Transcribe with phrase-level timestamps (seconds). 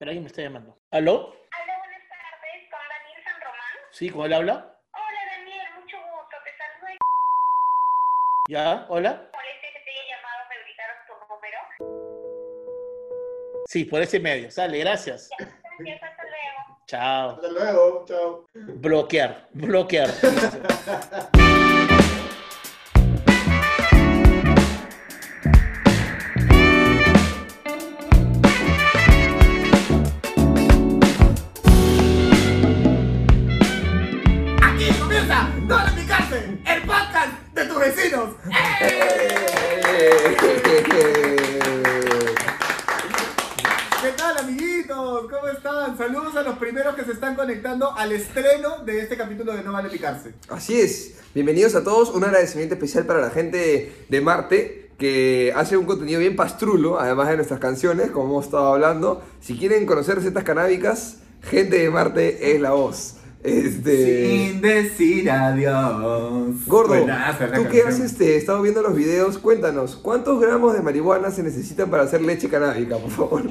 [0.00, 0.78] Pero alguien me está llamando.
[0.92, 1.12] ¿Aló?
[1.28, 3.76] Hola, buenas tardes, con Daniel San Román.
[3.90, 4.74] Sí, ¿cómo él habla?
[4.94, 6.88] Hola, Daniel, mucho gusto, te saludo
[8.48, 8.86] y ¿Ya?
[8.88, 9.10] ¿Hola?
[9.10, 11.58] molestia que te haya llamado, me brindaron tu número.
[13.66, 14.50] Sí, por ese medio.
[14.50, 15.28] Sale, gracias.
[15.38, 16.78] Gracias, hasta luego.
[16.86, 17.30] Chao.
[17.32, 18.46] Hasta luego, chao.
[18.54, 20.08] Bloquear, bloquear.
[47.40, 50.34] conectando al estreno de este capítulo de No Vale Picarse.
[50.50, 55.78] Así es, bienvenidos a todos, un agradecimiento especial para la gente de Marte que hace
[55.78, 59.22] un contenido bien pastrulo, además de nuestras canciones, como hemos estado hablando.
[59.40, 63.16] Si quieren conocer recetas canábicas, gente de Marte es la voz.
[63.42, 64.28] Este...
[64.28, 66.66] Sin decir adiós.
[66.66, 71.30] Gordo, la tú que has este, estado viendo los videos, cuéntanos, ¿cuántos gramos de marihuana
[71.30, 73.44] se necesitan para hacer leche canábica, por favor?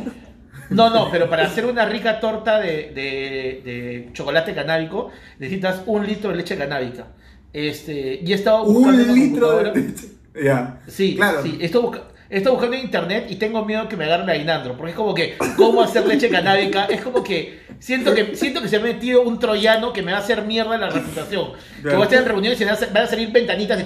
[0.70, 6.06] No, no, pero para hacer una rica torta de, de- de chocolate canábico necesitas un
[6.06, 7.08] litro de leche canábica.
[7.54, 10.08] Este, y he estado buscando Un litro de leche.
[10.44, 10.80] Ya.
[10.88, 11.42] Sí, claro.
[11.44, 11.58] sí.
[11.60, 14.78] Estoy, busca- estoy buscando en internet y tengo miedo que me agarre la Inandro.
[14.78, 16.86] Porque es como que, ¿cómo hacer leche canábica?
[16.86, 20.20] Es como que siento que siento que se ha metido un troyano que me va
[20.20, 21.52] a hacer mierda la reputación.
[21.82, 23.86] Que voy a estar en reuniones y van a van a salir ventanitas de...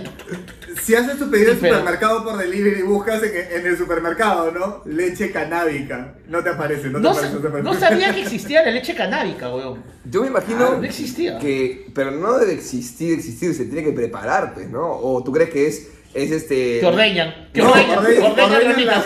[0.81, 4.51] Si haces tu pedido Sí, en pero- supermercado por delivery, buscas en, en el supermercado,
[4.51, 4.81] ¿no?
[4.85, 6.15] Leche canábica.
[6.27, 7.27] No te aparece, no te No, aparece.
[7.29, 7.69] sa- no te aparece.
[7.69, 9.83] no sabía que existía la leche canábica, weón.
[10.05, 11.37] Yo me imagino Ah, no existía.
[11.39, 14.89] que, pero no debe existir, existir, se tiene que preparar, pues, ¿no?
[14.97, 16.79] O tú crees que es, es este...
[16.79, 17.49] Que ordeñan.
[17.53, 17.99] Que No, ordeñan.
[17.99, 19.05] ordeñan- ordeñan ordeñan la-.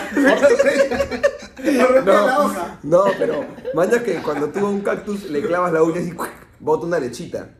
[1.84, 2.78] Ordeñan la hoja.
[2.82, 3.44] No, pero
[3.74, 6.12] maña que cuando tú a un cactus le clavas la uña y
[6.60, 7.50] bota una lechita.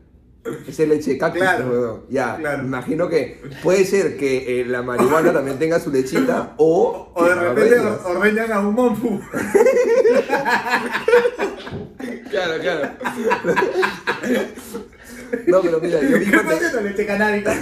[0.67, 2.01] Esa es leche de cactus, Claro, weón.
[2.09, 2.63] Ya, claro.
[2.63, 7.11] imagino que puede ser que eh, la marihuana también tenga su lechita o...
[7.13, 8.05] O de repente ordeñas.
[8.05, 9.19] ordeñan a un monfu.
[12.31, 12.89] Claro, claro.
[15.47, 17.53] No, pero mira, yo vi ¿Qué mante- haciendo leche canábica?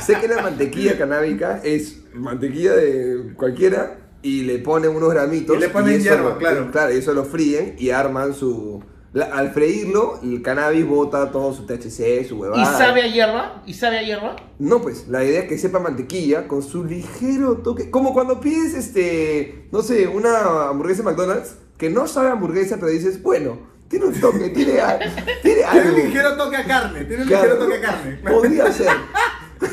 [0.00, 5.56] sé que la mantequilla canábica es mantequilla de cualquiera y le ponen unos gramitos.
[5.56, 6.70] Y le ponen hierba, lo- claro.
[6.70, 8.82] Claro, y eso lo fríen y arman su...
[9.12, 12.78] la- al freírlo, el cannabis bota todo su THC, su ¿Y huevada.
[12.78, 13.62] sabe a hierba?
[13.66, 14.36] ¿Y sabe a hierba?
[14.58, 17.90] No, pues, la idea es que sepa mantequilla con su ligero toque.
[17.90, 22.76] Como cuando pides, este, no sé, una hamburguesa de McDonald's, que no sabe a hamburguesa,
[22.76, 23.58] pero dices, bueno,
[23.88, 24.98] tiene un toque, tiene, a-
[25.42, 25.94] tiene Tiene algo.
[25.96, 27.04] un ligero toque a carne.
[27.04, 27.44] Tiene un Claro.
[27.44, 28.16] ligero toque a carne.
[28.28, 28.88] Podría ser.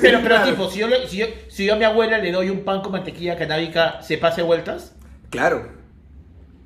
[0.01, 0.51] Pero, pero Claro.
[0.51, 2.91] tipo, si yo, si, yo, si yo a mi abuela le doy un pan con
[2.91, 4.93] mantequilla canábica, ¿se pase vueltas?
[5.31, 5.67] Claro.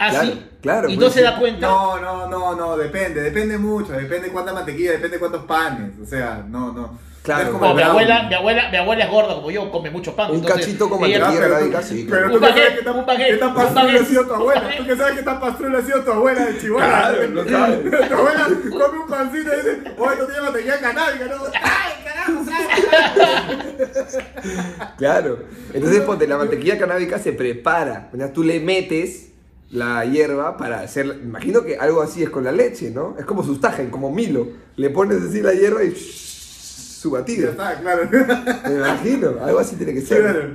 [0.06, 0.46] ¿Ah, Claro, sí?
[0.62, 1.24] claro, ¿Y no se sí.
[1.24, 1.68] da cuenta?
[1.68, 6.44] No, no, no, no, depende, depende mucho, depende cuánta mantequilla, depende cuántos panes, o sea,
[6.48, 7.14] no, no.
[7.24, 7.54] Claro.
[7.54, 10.14] No Como el mi abuela, mi abuela, mi abuela es gorda como yo, come mucho
[10.14, 10.30] pan.
[10.32, 11.30] Un entonces, cachito mantequilla.
[11.32, 12.34] pero canábica, tú- sí, pero claro.
[12.34, 14.70] tú no sabes qué tan- qué tan pastrula ha sido tu abuela.
[14.78, 16.86] Tú que sabes qué tan pastrula ha sido tu abuela de chihuahua.
[16.86, 18.10] Claro, sabes.
[18.10, 21.36] Tu abuela come un pancito y dice, oye, tú tienes mantequilla canábica, ¿no?
[21.62, 22.44] ¡Ay, carajo,
[24.98, 25.40] Claro.
[25.74, 28.10] Entonces, ponte, la mantequilla canábica se prepara.
[28.14, 29.30] O sea, tú le metes
[29.72, 31.20] la hierba para hacer.
[31.24, 33.16] Imagino que algo así es con la leche, ¿no?
[33.18, 34.48] Es como sustagen, como Milo.
[34.76, 37.50] Le pones así la hierba y su Ya batido.
[37.52, 38.10] está, claro.
[38.12, 40.22] Me imagino, algo así tiene que ser.
[40.22, 40.50] Claro,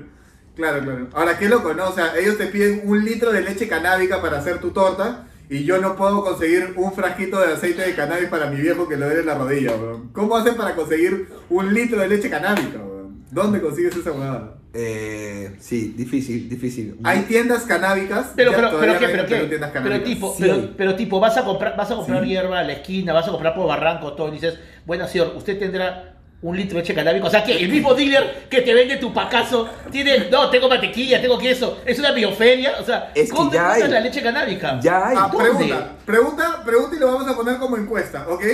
[0.56, 1.06] claro, claro.
[1.14, 1.88] Ahora, qué loco, ¿no?
[1.88, 5.64] O sea, ellos te piden un litro de leche canábica para hacer tu torta y
[5.64, 9.06] yo no puedo conseguir un frasquito de aceite de cannabis para mi viejo que le
[9.06, 10.04] duele la rodilla, bro.
[10.12, 13.10] ¿Cómo hacen para conseguir un litro de leche canábica, bro?
[13.30, 14.58] ¿Dónde consigues esa huevada?
[14.74, 16.98] Eh, sí, difícil, difícil.
[17.02, 18.32] Hay tiendas canábicas.
[18.36, 19.06] Pero, pero, pero, ¿qué?
[19.08, 19.48] ¿Pero pero qué?
[19.48, 22.28] tiendas Pero tipo, Sí pero, tipo, vas a comprar, vas a comprar Sí.
[22.28, 25.58] hierba a la esquina, vas a comprar por Barranco, todo, y dices, bueno, señor, usted
[25.58, 27.26] tendrá un litro de leche canábica.
[27.26, 31.20] O sea que el mismo dealer que te vende tu pacazo tiene, no, tengo mantequilla,
[31.20, 32.74] tengo queso, es una bioferia.
[32.80, 33.90] O sea, Es que ¿dónde ya encuentras hay.
[33.90, 34.78] la leche canábica?
[34.80, 35.16] Ya hay.
[35.18, 38.44] Ah, pregunta, pregunta, pregunta y lo vamos a poner como encuesta, ¿ok?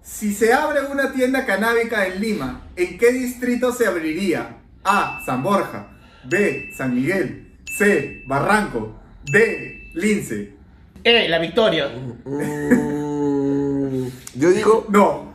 [0.00, 4.58] Si se abre una tienda canábica en Lima, ¿en qué distrito se abriría?
[4.84, 5.22] A.
[5.24, 5.88] San Borja.
[6.24, 6.70] B.
[6.74, 7.56] San Miguel.
[7.70, 8.22] C.
[8.26, 9.00] Barranco.
[9.24, 9.90] D.
[9.94, 10.52] Lince.
[11.02, 11.88] Eh, la victoria.
[12.24, 15.34] Mm, yo digo, No.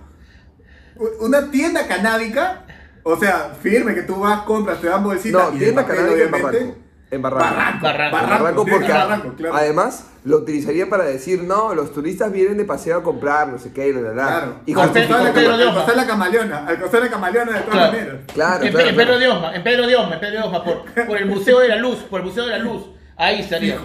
[1.22, 2.66] Una tienda canábica,
[3.04, 6.76] o sea, firme que tú vas, compras, te dan bolsita no, y de tienda canábica.
[7.12, 7.44] En Barranco.
[7.56, 7.84] Barranco.
[7.86, 8.16] Barranco.
[8.30, 9.56] Barranco porque Barranco, claro.
[9.56, 13.72] además lo utilizaría para decir, no, los turistas vienen de paseo a comprar, no sé
[13.74, 14.26] qué, y la, la, la.
[14.28, 14.56] Claro.
[14.68, 17.92] Y Con al costar la, de camaleona, al costar la camaleona de todas Claro.
[17.94, 18.16] maneras.
[18.34, 18.96] Claro, en, claro, en claro.
[18.98, 21.60] Pedro de Osma, en Pedro de Osma, en Pedro de Osma, por, por el Museo
[21.60, 22.84] de la Luz, por el Museo de la Luz.
[23.18, 23.78] Ahí estaría.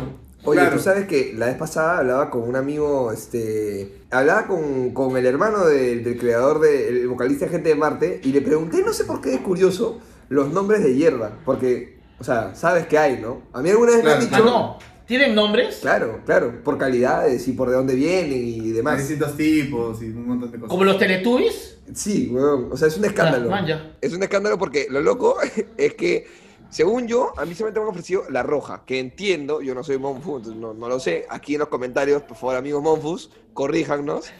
[0.46, 0.76] Oye, Claro.
[0.76, 5.24] tú sabes que la vez pasada hablaba con un amigo, este, hablaba con, con el
[5.24, 8.92] hermano del, del creador, de, el vocalista de Gente de Marte, y le pregunté, no
[8.92, 11.93] sé por qué es curioso, los nombres de hierba, porque,
[12.24, 13.42] o sea, sabes que hay, ¿no?
[13.52, 14.18] A mí alguna vez Claro.
[14.20, 14.44] me han Ah, dicho...
[14.50, 14.78] no.
[15.06, 15.80] ¿Tienen nombres?
[15.82, 18.96] Claro, claro, por calidades y por de dónde vienen y Hay demás.
[18.98, 20.70] distintos tipos y un montón de cosas.
[20.70, 21.76] Como los Teletubbies.
[21.92, 23.50] Sí, weón, o sea, es un escándalo.
[23.50, 23.92] Man, ya.
[24.00, 25.36] Es un escándalo porque lo loco
[25.76, 26.26] es que,
[26.70, 29.98] según yo, a mí solamente me han ofrecido la roja, que entiendo, yo no soy
[29.98, 31.26] Monfu, entonces no, no lo sé.
[31.28, 34.30] Aquí en los comentarios, por favor, amigos Monfus, corríjanos.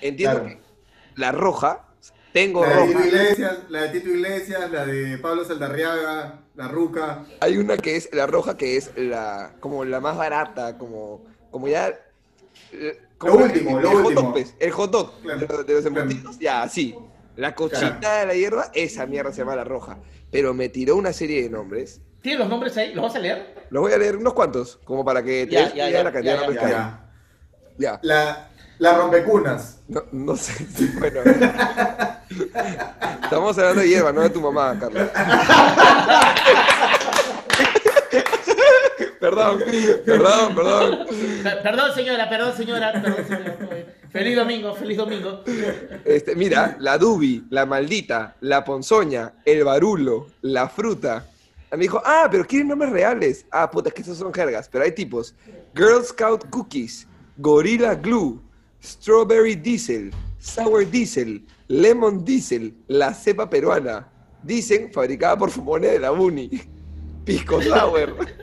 [0.00, 0.54] Entiendo Claro.
[0.56, 1.84] que la roja,
[2.32, 3.06] tengo La de Tito roja.
[3.08, 7.24] Iglesias, la de Tito Iglesias, la de Pablo Saldarriaga, la Ruca.
[7.40, 11.68] Hay una que es la roja, que es la como la más barata, como, como
[11.68, 11.88] ya.
[12.72, 14.20] eh, como Lo último, el, lo el hot último.
[14.22, 16.00] dog, pues, el hot dog Claro, de, los- de los claro.
[16.02, 16.94] embutidos, ya, sí.
[17.36, 18.20] La cochita Claro.
[18.20, 19.98] de la hierba, esa mierda se llama la roja.
[20.30, 22.00] Pero me tiró una serie de nombres.
[22.20, 22.94] ¿Tienen los nombres ahí?
[22.94, 23.54] ¿Los vas a leer?
[23.70, 26.12] Los voy a leer unos cuantos, como para que te Ya, des ya, de la
[26.12, 26.80] cantidad ya, de nombres Ya, que hay.
[26.80, 27.08] ya.
[27.78, 28.00] Ya.
[28.02, 29.78] La, la rompecunas.
[29.88, 31.20] No, no sé, sí, bueno.
[33.22, 35.08] Estamos hablando de hierba, no de tu mamá, Carlos.
[39.20, 39.62] perdón,
[40.04, 40.98] perdón, perdón.
[41.42, 42.92] Per- Perdón, señora, perdón, señora.
[42.92, 43.56] Perdón, señora.
[44.10, 45.42] Feliz domingo, feliz domingo.
[46.04, 51.26] Este, mira, la dubi, la maldita, la ponzoña, el barulo, la fruta.
[51.70, 53.46] Me dijo, ah, pero quieren nombres reales.
[53.50, 55.34] Ah, puta, es que esos son jergas, pero hay tipos.
[55.74, 57.06] Girl Scout Cookies,
[57.38, 58.38] Gorilla Glue,
[58.82, 64.08] Strawberry Diesel, Sour Diesel, Lemon Diesel, la cepa peruana.
[64.42, 66.50] Dicen, fabricada por Fumone de la Uni.
[67.24, 68.16] Pisco Sour.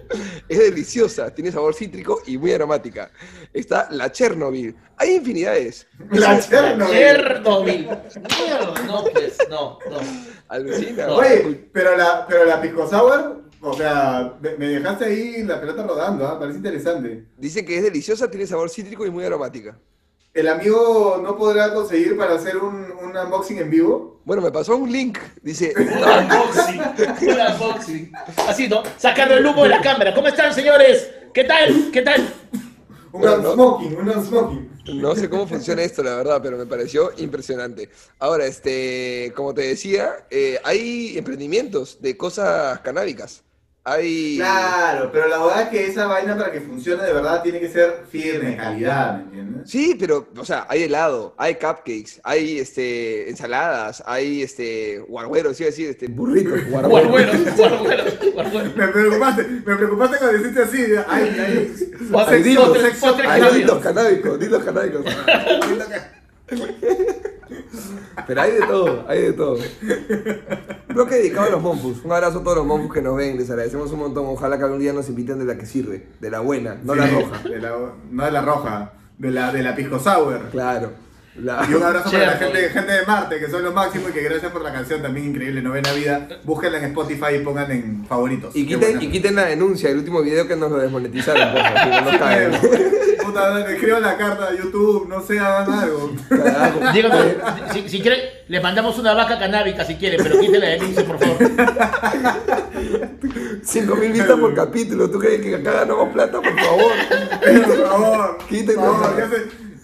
[0.50, 3.12] Es deliciosa, tiene sabor cítrico y muy aromática.
[3.54, 4.76] Está la Chernobyl.
[4.98, 5.86] Hay infinidades.
[6.10, 6.96] La Chernobyl.
[6.96, 7.82] Chernobyl.
[7.86, 10.00] Mierda, no, pues, no, no.
[10.48, 11.10] Alucina.
[11.10, 15.86] Oye, pero la, pero la Pisco Sour, o sea, me, me dejaste ahí la pelota
[15.86, 16.40] rodando, ¿ah?
[16.40, 17.26] parece interesante.
[17.38, 19.78] Dice que es deliciosa, tiene sabor cítrico y muy aromática.
[20.34, 24.22] ¿El amigo no podrá conseguir para hacer un, un unboxing en vivo?
[24.26, 25.18] Bueno, me pasó un link.
[25.42, 26.82] Dice, Un unboxing,
[27.30, 28.12] un unboxing.
[28.48, 28.84] Así, ¿no?
[28.98, 30.14] Sacando el humo de la cámara.
[30.14, 31.10] ¿Cómo están, señores?
[31.34, 31.90] ¿Qué tal?
[31.92, 32.34] ¿Qué tal?
[33.12, 33.50] Un Bueno, no.
[33.50, 34.70] unsmoking, un unsmoking.
[35.02, 37.90] no sé cómo funciona esto, la verdad, pero me pareció impresionante.
[38.20, 43.44] Ahora, este, como te decía, eh, hay emprendimientos de cosas canábicas.
[43.92, 44.36] Hay...
[44.38, 47.70] Claro, pero la verdad es que esa vaina para que funcione de verdad tiene que
[47.70, 49.70] ser firme, calidad, ¿me entiendes?
[49.70, 55.64] Sí, pero, o sea, hay helado, hay cupcakes, hay este, ensaladas, hay este, guargueros, a
[55.66, 57.08] decir, este, burritos, guargueros.
[57.10, 58.76] Guargueros, guargueros, guargueros.
[58.76, 61.76] Me preocupaste, me preocupaste cuando dijiste así, ay, ay,
[62.12, 63.42] Postres- Hay dildos, postres- postres hay
[63.82, 64.40] canábicos.
[64.40, 65.06] dildos canábicos.
[68.28, 69.58] Pero hay de todo, hay de todo.
[70.90, 72.04] Bloque dedicado a los monfus.
[72.04, 74.26] Un abrazo a todos los monfus que nos ven, les agradecemos un montón.
[74.28, 77.08] Ojalá que algún día nos inviten de la que sirve, de la buena, no la
[77.08, 77.44] Sí, roja.
[77.50, 80.50] de la- no de la roja, de la, de la pisco sour.
[80.52, 80.92] Claro.
[81.42, 84.14] La- Y un abrazo para la gente, gente de Marte, que son los máximos y
[84.14, 86.28] que gracias por la canción también increíble, Novena Vida.
[86.44, 88.56] Búsquenla en Spotify y pongan en favoritos.
[88.56, 92.14] Y quiten, y quiten la denuncia, el último video que nos lo desmonetizaron, por favor,
[92.14, 92.52] no caen.
[93.24, 96.12] Puta, escriban la carta a YouTube, no sé, hagan algo.
[96.94, 97.26] Díganos,
[97.74, 101.20] si, si quieren, les mandamos una vaca canábica si quieren, pero quiten la denuncia, por
[101.20, 101.38] favor.
[103.64, 106.42] 5 mil vistas por capítulo, ¿tú crees que acá ganamos plata?
[106.42, 106.92] Por favor.
[107.66, 108.82] Por favor, por Quítenlo.
[108.82, 109.16] favor,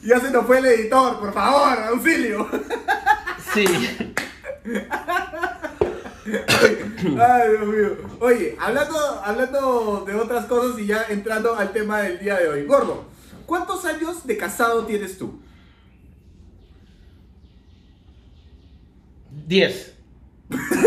[0.06, 2.48] ya se, nos fue el editor, por favor, auxilio.
[3.53, 3.65] Sí.
[6.25, 7.98] Ay, Dios mío.
[8.20, 12.65] Oye, hablando, hablando de otras cosas y ya entrando al tema del día de hoy.
[12.65, 13.06] Gordo,
[13.46, 15.39] ¿cuántos años de casado tienes tú?
[19.48, 19.94] 10.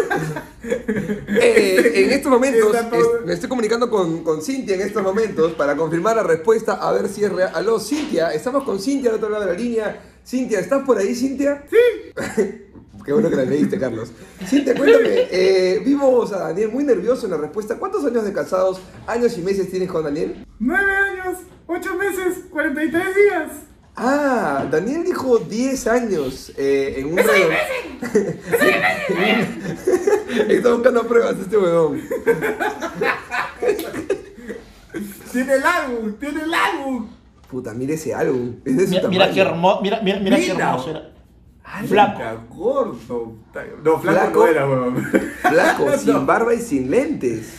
[0.63, 5.77] Eh, en estos momentos, es- me estoy comunicando con, con Cintia en estos momentos para
[5.77, 7.51] confirmar la respuesta, a ver si es real.
[7.55, 10.01] Aló, Cintia, estamos con Cintia al otro lado de la línea.
[10.27, 11.65] Cintia, ¿estás por ahí, Cintia?
[11.71, 11.77] Sí.
[13.05, 14.11] Qué bueno que la leíste, Carlos.
[14.47, 17.77] Cintia, cuéntame, eh, vimos a Daniel muy nervioso en la respuesta.
[17.79, 20.45] ¿Cuántos años de casados, años y meses tienes con Daniel?
[20.59, 23.49] Nueve años, ocho meses, 43 días.
[24.01, 27.57] Ah, Daniel dijo 10 años eh, en un redondo.
[30.49, 32.01] Está buscando pruebas este huevón.
[35.33, 37.09] Tiene el álbum, tiene el álbum.
[37.51, 38.57] Puta, mira ese álbum.
[38.65, 41.11] Es de su Mira, mira qué hermoso, mira, mira, mira qué hermoso era.
[41.65, 42.21] Ay, Flaco.
[42.51, 43.33] Gordo.
[43.85, 44.39] No, flaco, Flaco.
[44.45, 44.97] no era, weón.
[45.43, 46.25] Flaco, sin No.
[46.27, 47.53] barba y sin lentes.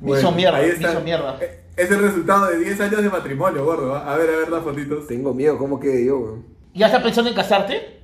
[0.00, 0.92] Me hizo mierda, ahí me está.
[0.92, 1.38] hizo mierda.
[1.40, 3.94] Eh, Es el resultado de 10 años de matrimonio, gordo.
[3.94, 5.06] A ver, a ver las fotitos.
[5.06, 6.44] Tengo miedo, ¿cómo quede yo, weón?
[6.74, 8.00] ¿Ya estás pensando en casarte?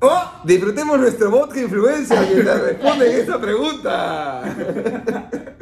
[0.00, 0.22] ¡Oh!
[0.44, 4.42] Disfrutemos nuestro vodka influencer mientras responden esta pregunta.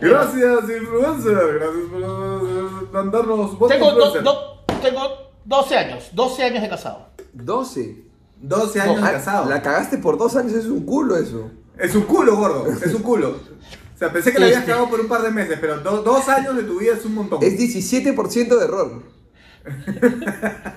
[0.00, 1.58] Gracias, influencer.
[1.58, 4.22] Gracias por mandarnos votos Tengo, do- influencer.
[4.22, 5.00] do- tengo
[5.44, 7.08] 12 años, 12 años de casado.
[7.34, 8.04] 12.
[8.40, 9.50] 12 años No, de Ah, casado.
[9.50, 11.50] La cagaste por dos años, es un culo eso.
[11.78, 12.66] Es un culo, gordo.
[12.84, 13.40] Es un culo.
[13.94, 14.70] O sea, pensé que le habías Este.
[14.70, 17.14] cagado por un par de meses, pero do- dos años de tu vida es un
[17.14, 17.42] montón.
[17.42, 19.02] Es 17% de error.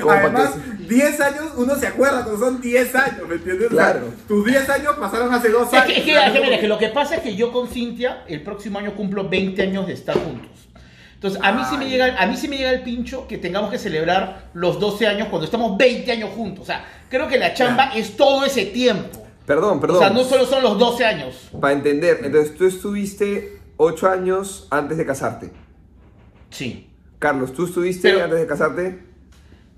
[0.00, 3.66] Como para Además, que- 10 años, uno se acuerda cuando son 10 años, ¿me entiendes?
[3.72, 4.06] O sea, Claro.
[4.28, 5.86] tus 10 años pasaron hace dos Es años.
[5.86, 7.68] que, es que, es que, mira, como- que lo que pasa es que yo con
[7.68, 10.50] Cintia el próximo año cumplo 20 años de estar juntos.
[11.14, 13.70] Entonces, a mí, sí me llega, a mí sí me llega el pincho que tengamos
[13.70, 16.64] que celebrar los 12 años cuando estamos 20 años juntos.
[16.64, 19.21] O sea, creo que la chamba es todo ese tiempo.
[19.46, 19.96] Perdón, perdón.
[19.96, 21.48] O sea, no solo son los 12 años.
[21.60, 25.50] Para entender, entonces tú estuviste 8 años antes de casarte.
[26.50, 26.88] Sí.
[27.18, 29.02] Carlos, ¿tú estuviste Pero- antes de casarte?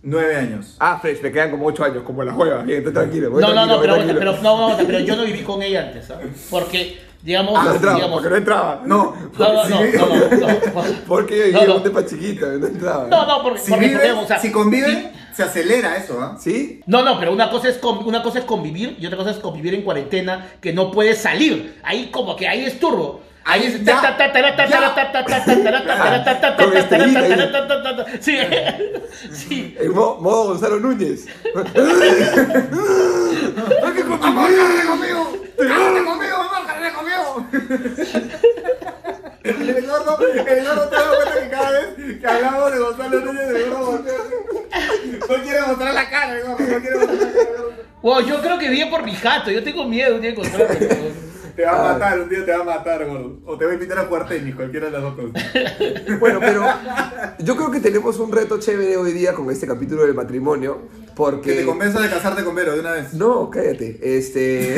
[0.02, 0.76] 9 años.
[0.80, 2.58] Ah, Fresh, me quedan como 8 años, como la juega.
[2.62, 3.30] Bien, estoy tranquilo.
[3.30, 4.18] voy No, no, tranquilo, no, voy pero, tranquilo.
[4.18, 6.28] pero, no, no, pero yo no viví con ella antes, ¿sabes?
[6.50, 8.82] Porque, digamos, Ah, no entraba, digamos porque no entraba.
[8.84, 10.84] No, no, no, no, si, no, no, no.
[11.08, 11.76] Porque yo No, vivía no.
[11.76, 13.06] un tepa chiquita, no entraba.
[13.08, 16.20] No, no, porque, si, porque, viven, digamos, o sea, si conviven, sí- se acelera eso,
[16.20, 16.36] ¿ah?
[16.38, 16.80] ¿Sí?
[16.86, 19.74] No, no, pero una cosa, es una cosa es convivir y otra cosa es convivir
[19.74, 21.78] en cuarentena que no puedes salir.
[21.82, 23.20] Ahí como que ahí es turbo.
[23.46, 23.84] Ahí es.
[28.20, 28.42] Sí.
[29.32, 29.76] Sí.
[29.92, 31.26] Modo Gonzalo Núñez.
[39.44, 43.48] El gordo, el gordo te das cuenta que cada vez que hablamos de Gonzalo Núñez,
[43.50, 44.14] el gordo voltea.
[45.20, 47.54] No quiere mostrar la cara, el gordo, no quiere mostrar la cara.
[48.00, 49.50] Wow, yo creo que bien por mi jato.
[49.50, 51.24] Yo tengo miedo un día de encontrarme.
[51.54, 53.38] Te va a matar, un día te va a matar, gordo.
[53.44, 56.18] O te voy a invitar a jugar tenis, cualquiera de las dos cosas.
[56.18, 56.66] Bueno, pero
[57.38, 60.88] yo creo que tenemos un reto chévere hoy día con este capítulo del matrimonio.
[61.14, 61.50] Porque.
[61.50, 63.12] Que te convenza de casarte con Vero de una vez.
[63.12, 64.00] No, cállate.
[64.02, 64.74] Este.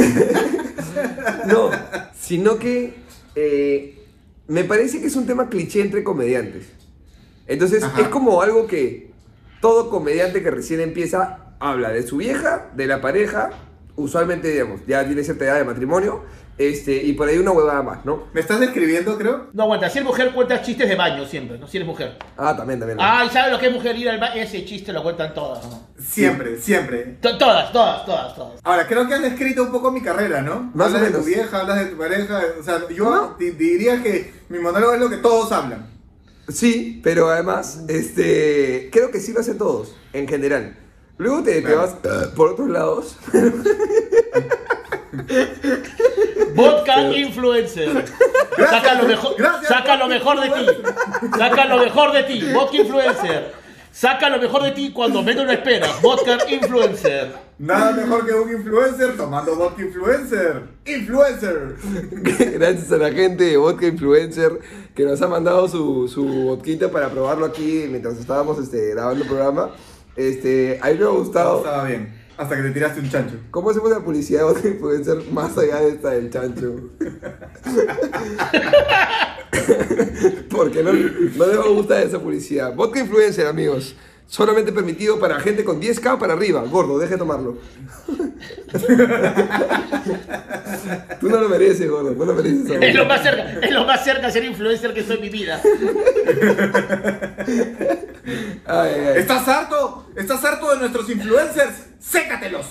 [1.47, 1.71] no,
[2.19, 2.95] sino que
[3.37, 4.06] eh,
[4.49, 6.67] me parece que es un tema cliché entre comediantes.
[7.47, 8.01] Entonces, Ajá.
[8.03, 9.11] es como algo que
[9.61, 13.51] todo comediante que recién empieza habla de su vieja, de la pareja,
[13.97, 16.23] usualmente, digamos, ya tiene cierta edad de matrimonio,
[16.59, 18.25] este, y por ahí una huevada más, ¿no?
[18.33, 19.49] ¿Me estás describiendo, creo?
[19.53, 21.67] No aguanta, si eres mujer cuentas chistes de baño siempre, ¿no?
[21.69, 22.17] Si eres mujer.
[22.37, 22.99] Ah, también, también.
[23.01, 24.41] Ay, ¿sabes lo que es mujer ir al baño?
[24.41, 25.87] Ese chiste lo cuentan todas, ¿no?
[25.99, 27.17] Siempre, siempre.
[27.21, 28.61] To- Todas, todas, todas, todas.
[28.65, 30.71] Ahora, creo que has descrito un poco mi carrera, ¿no?
[30.75, 31.27] Más hablas o de tu menos.
[31.27, 32.41] vieja, hablas de tu pareja.
[32.59, 35.87] O sea, yo di- diría que mi monólogo es lo que todos hablan.
[36.49, 40.79] Sí, pero además, este, creo que sí lo hacen todos, en general.
[41.19, 41.79] Luego te, te Claro.
[41.79, 43.17] vas eh, por otros lados.
[46.55, 48.05] Vodka influencer.
[48.57, 50.67] Saca lo mejor, Gracias, saca lo mejor de ti.
[51.39, 52.53] Saca lo mejor de ti.
[52.53, 53.53] Vodka influencer.
[53.93, 56.03] Saca lo mejor de ti cuando menos lo esperas.
[56.03, 57.33] Vodka influencer.
[57.59, 60.65] Nada mejor que un influencer tomando vodka influencer.
[60.85, 61.77] ¡Influencer!
[62.59, 64.61] Gracias a la gente de Vodka Influencer
[64.95, 69.29] que nos ha mandado su, su vodquita para probarlo aquí mientras estábamos este, grabando el
[69.29, 69.71] programa.
[70.17, 71.59] Este, a mí me ha gustado.
[71.59, 72.26] estaba bien.
[72.37, 73.37] Hasta que te tiraste un chancho.
[73.51, 76.91] ¿Cómo hacemos la publicidad de Vodka Influencer más allá de esta del chancho?
[80.51, 82.75] Porque no, no les va a gustar esa publicidad.
[82.75, 83.95] Vodka Influencer, amigos.
[84.29, 86.63] Solamente permitido para gente con 10k para arriba.
[86.63, 87.59] Gordo, deje de tomarlo.
[91.21, 92.11] Tú no lo mereces, gordo.
[92.13, 92.77] No lo mereces.
[92.81, 95.29] Es lo más cerca, es lo más cerca a ser influencer que soy en mi
[95.29, 95.61] vida.
[98.67, 99.19] Ay, ay, ay.
[99.19, 100.09] ¿Estás harto?
[100.17, 101.87] ¿Estás harto de nuestros influencers?
[102.01, 102.67] ¡Sécatelos!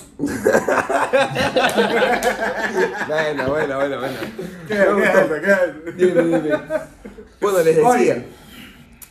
[3.08, 4.16] Bueno, bueno, bueno, bueno.
[4.68, 5.56] ¿Qué, Me qué?
[5.96, 6.06] ¿Qué.
[7.40, 7.88] Bueno, les decía.
[7.88, 8.24] Oye.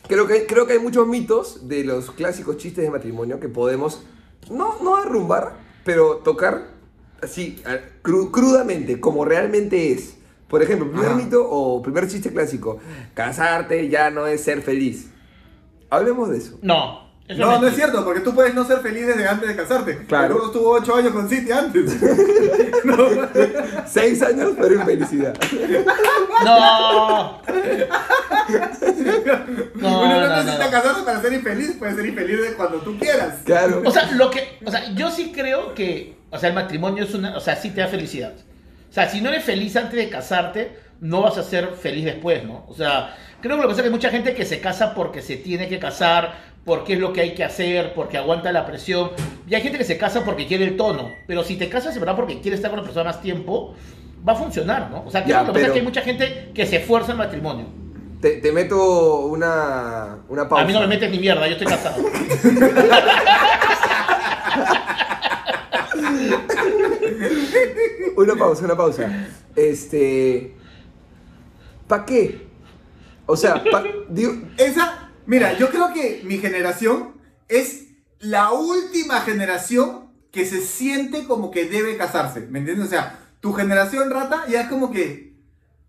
[0.08, 4.02] Creo que, creo que hay muchos mitos de los clásicos chistes de matrimonio que podemos,
[4.50, 6.68] no, no derrumbar, pero tocar
[7.22, 7.60] así,
[8.02, 10.16] cru- crudamente, como realmente es.
[10.48, 11.16] Por ejemplo, primer Ajá.
[11.16, 12.78] mito o primer chiste clásico,
[13.14, 15.10] casarte ya no es ser feliz.
[15.90, 16.58] Hablemos de eso.
[16.62, 17.05] No.
[17.28, 19.98] Eso No, no es cierto, porque tú puedes no ser feliz desde antes de casarte.
[20.06, 20.34] Claro.
[20.34, 21.96] Gordo estuvo 8 años con City antes.
[23.86, 25.34] Seis años, pero infelicidad.
[26.44, 27.42] No.
[29.74, 30.70] No, Uno no, no, no, necesita no.
[30.70, 33.40] casarse para ser infeliz, puedes ser infeliz de cuando tú quieras.
[33.44, 33.82] Claro.
[33.84, 37.14] O sea, lo que, o sea, yo sí creo que, o sea, el matrimonio es
[37.14, 38.34] una, o sea, sí te da felicidad.
[38.88, 42.44] O sea, si no eres feliz antes de casarte, no vas a ser feliz después,
[42.44, 42.64] ¿no?
[42.68, 44.94] O sea, creo que lo que pasa es que hay mucha gente que se casa
[44.94, 46.34] porque se tiene que casar,
[46.66, 49.12] porque es lo que hay que hacer, porque aguanta la presión.
[49.48, 52.16] Y hay gente que se casa porque quiere el tono, pero si te casas, ¿verdad?
[52.16, 53.76] Porque quiere estar con la persona más tiempo,
[54.28, 55.04] va a funcionar, ¿no?
[55.06, 57.66] O sea, lo que pasa es que hay mucha gente que se esfuerza en matrimonio.
[58.20, 60.64] Te, meto una, una pausa.
[60.64, 62.02] A mí no me metes ni mierda, yo estoy casado.
[68.16, 69.28] una pausa, una pausa.
[69.54, 70.52] Este.
[71.86, 72.44] ¿Para qué?
[73.26, 73.62] O sea,
[74.56, 77.12] esa mira, yo creo que mi generación
[77.48, 77.86] es
[78.20, 82.86] la última generación que se siente como que debe casarse, ¿me entiendes?
[82.86, 85.34] O sea, tu generación rata ya es como que,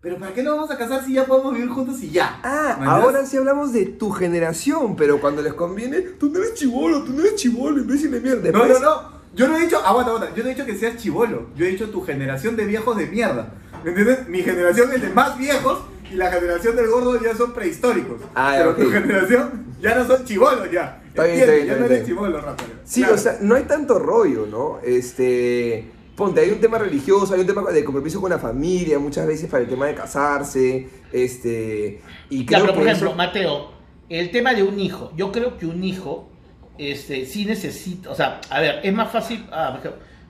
[0.00, 2.40] pero ¿para qué no vamos a casar si ya podemos vivir juntos y ya?
[2.42, 7.02] Ah, ahora sí hablamos de tu generación, pero cuando les conviene, tú no eres chivolo,
[7.02, 8.50] tú no eres chivolo, imbécil de mierda.
[8.52, 9.18] No, no, no.
[9.34, 10.34] Yo no he dicho, aguanta, aguanta.
[10.34, 11.50] Yo no he dicho que seas chivolo.
[11.56, 13.52] Yo he dicho tu generación de viejos de mierda.
[13.84, 14.28] ¿Me entiendes?
[14.28, 15.80] Mi generación es de más viejos
[16.10, 18.20] y la generación del gordo ya son prehistóricos.
[18.34, 21.02] Ah, Pero tu generación ya no son chivolos ya.
[21.08, 21.40] Está bien, ¿Entiendes?
[21.40, 22.64] está bien, Ya está no bien, eres chivolo, rata.
[22.84, 23.14] Sí, Claro.
[23.14, 24.78] o sea, no hay tanto rollo, ¿no?
[24.82, 25.90] Este.
[26.16, 29.48] Ponte, hay un tema religioso, hay un tema de compromiso con la familia, muchas veces
[29.48, 32.00] para el tema de casarse, este.
[32.30, 33.70] Y Ya, creo pero por que ejemplo, eso- Mateo,
[34.08, 35.12] el tema de un hijo.
[35.16, 36.28] Yo creo que un hijo
[36.76, 38.10] este, sí necesita.
[38.10, 39.46] O sea, a ver, es más fácil.
[39.52, 39.78] Ah,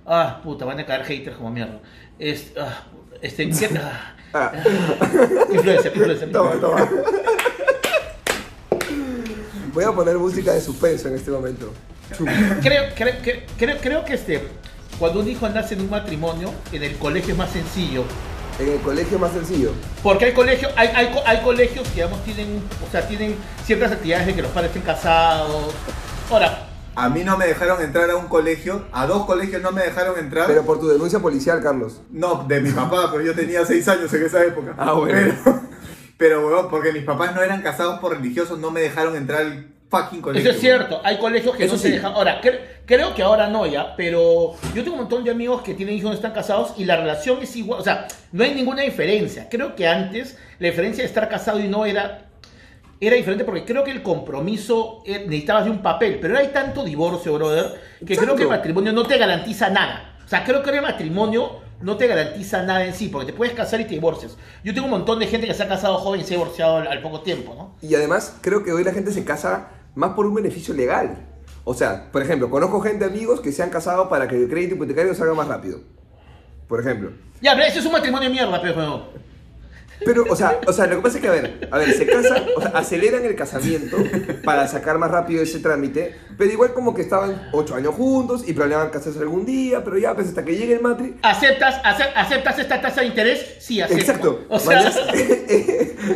[0.06, 1.80] ah puta, van a caer haters como mierda.
[2.58, 2.84] Ah,
[3.22, 4.52] este, ¿qué- ah, Ah,
[5.50, 6.32] influencer, influencer.
[6.32, 6.88] toma, toma.
[9.72, 11.72] Voy a poner música de suspenso en este momento.
[12.62, 13.14] Creo, creo,
[13.56, 14.42] creo, creo, que este,
[14.98, 18.04] cuando un hijo nace en un matrimonio, en el colegio es más sencillo.
[18.58, 19.72] En el colegio es más sencillo.
[20.02, 24.26] Porque hay colegios, hay, hay, hay colegios que digamos tienen, o sea, tienen ciertas actividades
[24.26, 25.74] de que los padres estén casados.
[26.30, 26.67] Ahora,
[26.98, 30.18] A mí no me dejaron entrar a un colegio, a dos colegios no me dejaron
[30.18, 30.46] entrar.
[30.48, 32.00] Pero por tu denuncia policial, Carlos.
[32.10, 34.74] No, de mi papá, pero yo tenía seis años en esa época.
[34.76, 35.32] Ah, bueno.
[36.16, 39.66] Pero, pero porque mis papás no eran casados por religiosos, no me dejaron entrar al
[39.88, 40.50] fucking colegio.
[40.50, 41.88] Eso es cierto, hay colegios que Eso no sí.
[41.88, 42.12] se dejan.
[42.12, 45.74] Ahora, cre- creo que ahora no ya, pero yo tengo un montón de amigos que
[45.74, 48.82] tienen hijos no están casados y la relación es igual, o sea, no hay ninguna
[48.82, 49.48] diferencia.
[49.48, 52.27] Creo que antes la diferencia de estar casado y no era
[53.00, 56.84] era diferente porque creo que el compromiso eh, necesitabas de un papel, pero hay tanto
[56.84, 58.22] divorcio, brother, que Exacto.
[58.22, 60.16] creo que el matrimonio no te garantiza nada.
[60.24, 63.54] O sea, creo que el matrimonio no te garantiza nada en sí, porque te puedes
[63.54, 64.36] casar y te divorcias.
[64.64, 66.78] Yo tengo un montón de gente que se ha casado joven y se ha divorciado
[66.78, 67.88] al, al poco tiempo, ¿no?
[67.88, 71.16] Y además, creo que hoy la gente se casa más por un beneficio legal.
[71.64, 74.74] O sea, por ejemplo, conozco gente, amigos, que se han casado para que el crédito
[74.74, 75.80] hipotecario salga más rápido.
[76.66, 77.12] Por ejemplo.
[77.40, 79.27] Ya, pero ese es un matrimonio de mierda, pero...
[80.04, 82.06] Pero, o sea, o sea, lo que pasa es que, a ver, a ver, se
[82.06, 83.96] casan, o sea, aceleran el casamiento
[84.44, 88.52] para sacar más rápido ese trámite, pero igual como que estaban ocho años juntos y
[88.52, 91.16] planeaban casarse algún día, pero ya, pues hasta que llegue el matri.
[91.22, 93.56] ¿Aceptas, ace- ¿Aceptas esta tasa de interés?
[93.60, 94.00] Sí, acepto.
[94.00, 94.44] Exacto.
[94.48, 94.80] O sea,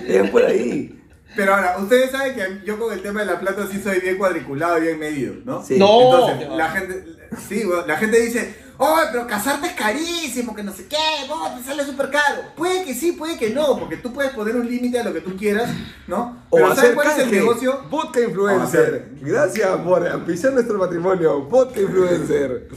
[0.07, 0.99] es por ahí.
[1.35, 4.19] Pero ahora, ustedes saben que yo con el tema de la plata sí soy bien
[4.19, 5.65] cuadriculado bien medido, ¿no?
[5.65, 5.79] Sí.
[5.79, 6.27] No.
[6.29, 7.05] Entonces, la gente,
[7.49, 10.97] sí, weón, la gente dice, oh, pero casarte es carísimo, que no sé qué,
[11.29, 12.43] vos te sale súper caro.
[12.57, 15.21] Puede que sí, puede que no, porque tú puedes poner un límite a lo que
[15.21, 15.71] tú quieras,
[16.07, 16.45] ¿no?
[16.51, 17.83] O Pero hacer ¿sabes cuál es el negocio?
[17.91, 19.09] Vodka influencer.
[19.21, 21.43] Gracias por auspiciar nuestro matrimonio.
[21.43, 22.69] Vodka influencer.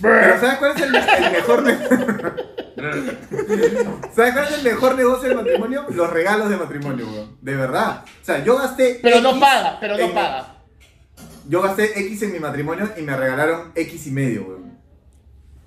[0.00, 1.62] Pero ¿sabes cuál es el, el mejor
[4.14, 5.84] ¿Sabes cuál es el mejor negocio del matrimonio?
[5.90, 7.36] Los regalos de matrimonio, weón.
[7.40, 8.04] De verdad.
[8.20, 8.98] O sea, yo gasté.
[9.02, 10.56] pero no paga, pero no en- paga.
[11.48, 14.61] Yo gasté X en mi matrimonio y me regalaron X y medio, weón.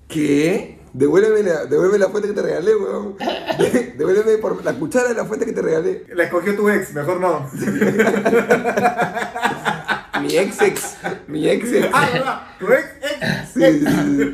[0.08, 0.76] ¿Qué?
[0.92, 3.16] Devuélveme la, devuélveme la fuente que te regalé, weón.
[3.18, 6.04] De- Devuélveme por la cuchara de la fuente que te regalé.
[6.14, 7.46] La escogió tu ex, mejor no.
[10.22, 10.96] Mi ex ex.
[11.28, 11.88] Mi ex ex.
[11.92, 12.40] Ah, verdad.
[12.58, 13.48] Tu ex, ex.
[13.52, 14.32] Sí, sí, sí.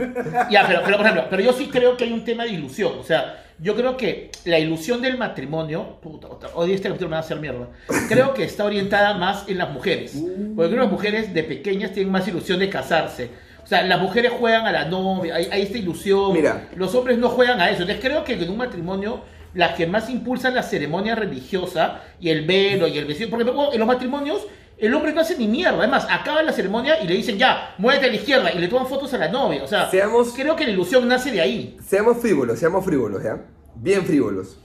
[0.51, 2.93] Ya, pero, pero por ejemplo, pero yo sí creo que hay un tema de ilusión.
[2.99, 7.15] O sea, yo creo que la ilusión del matrimonio, puta, otra- hoy este capítulo me
[7.15, 7.67] va a hacer mierda.
[8.09, 10.13] Creo que está orientada más en las mujeres.
[10.15, 13.31] Porque creo que las mujeres de pequeñas tienen más ilusión de casarse.
[13.63, 16.33] O sea, las mujeres juegan a la novia, hay, hay esta ilusión.
[16.33, 16.69] Mira.
[16.77, 17.83] Los hombres no juegan a eso.
[17.83, 19.21] Entonces creo que en un matrimonio
[19.55, 23.31] las que más impulsan la ceremonia religiosa y el velo y el vestido.
[23.31, 24.47] Porque en los matrimonios
[24.79, 25.79] el hombre no hace ni mierda.
[25.79, 28.89] Además, acaba la ceremonia y le dicen ya, muévete a la izquierda y le toman
[28.89, 29.63] fotos a la novia.
[29.63, 31.77] O sea, Seamos- creo que la ilusión nace de ahí.
[31.87, 33.39] Seamos frívolos, seamos frívolos, ¿ya?
[33.77, 34.59] Bien frívolos.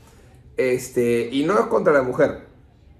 [0.56, 2.47] Este, y no es contra la mujer.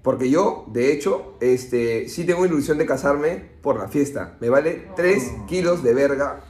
[0.02, 4.36] Porque yo, de hecho, este, sí tengo ilusión de casarme por la fiesta.
[4.40, 6.40] Me vale 3 kilos de verga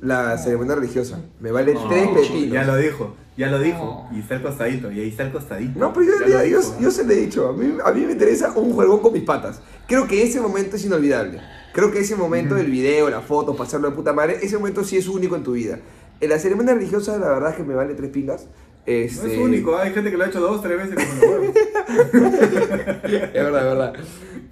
[0.00, 1.20] la ceremonia religiosa.
[1.40, 2.52] Me vale 3 pepinos.
[2.52, 4.08] Ya lo dijo, ya lo dijo.
[4.10, 4.16] No.
[4.16, 5.78] Y está el costadito, y ahí está el costadito.
[5.78, 6.76] No, pero yo, Ya ya- lo yo, dijo.
[6.80, 9.22] yo se le he dicho, a mí, a mí me interesa un juegón con mis
[9.22, 9.60] patas.
[9.86, 11.40] Creo que ese momento es inolvidable.
[11.72, 14.96] Creo que ese momento del video, la foto, pasarlo de puta madre, ese momento sí
[14.96, 15.78] es único en tu vida.
[16.20, 18.46] En la ceremonia religiosa, la verdad es que me vale tres pingas.
[18.86, 19.34] No Este...
[19.34, 23.42] es único, hay gente que lo ha hecho dos, tres veces como es verdad, es
[23.42, 23.94] verdad.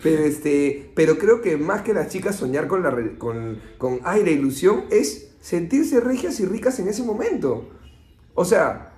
[0.03, 4.25] Pero, este, pero creo que más que las chicas soñar con, la, con, con ay,
[4.25, 7.69] la ilusión es sentirse regias y ricas en ese momento.
[8.35, 8.92] O sea,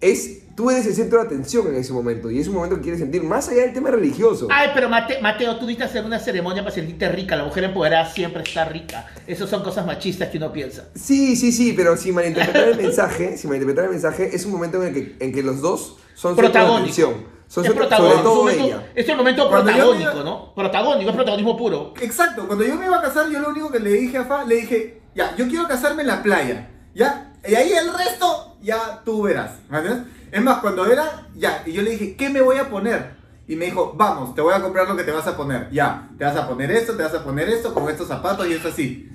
[0.00, 2.82] es, tú eres el centro de atención en ese momento y es un momento que
[2.82, 4.48] quieres sentir más allá del tema religioso.
[4.50, 7.34] Ay, pero Mate- Mateo, tú viste hacer una ceremonia para sentirte rica.
[7.36, 9.06] La mujer empoderada siempre está rica.
[9.26, 10.84] Esas son cosas machistas que uno piensa.
[10.94, 14.82] Sí, sí, sí, pero sin malinterpretar el mensaje, sin malinterpretar el mensaje, es un momento
[14.82, 17.36] en el que, en que los dos son centro de atención.
[17.48, 18.92] Son es centro- sobre todo es un momento- ella.
[18.94, 20.54] Es el momento Cuando protagónico, ¿no?
[20.54, 21.94] Protagónico, es protagonismo puro.
[22.00, 24.44] Exacto, cuando yo me iba a casar, yo lo único que le dije a Fa,
[24.44, 27.32] le dije, ya, yo quiero casarme en la playa, ¿ya?
[27.48, 30.06] Y ahí el resto, ya tú verás, ¿me entiendes?
[30.32, 33.14] Es más, cuando era, ya, y yo le dije, ¿qué me voy a poner?
[33.48, 36.08] Y me dijo, vamos, te voy a comprar lo que te vas a poner, ya,
[36.18, 38.68] te vas a poner esto, te vas a poner esto, con estos zapatos y esto
[38.68, 39.08] así.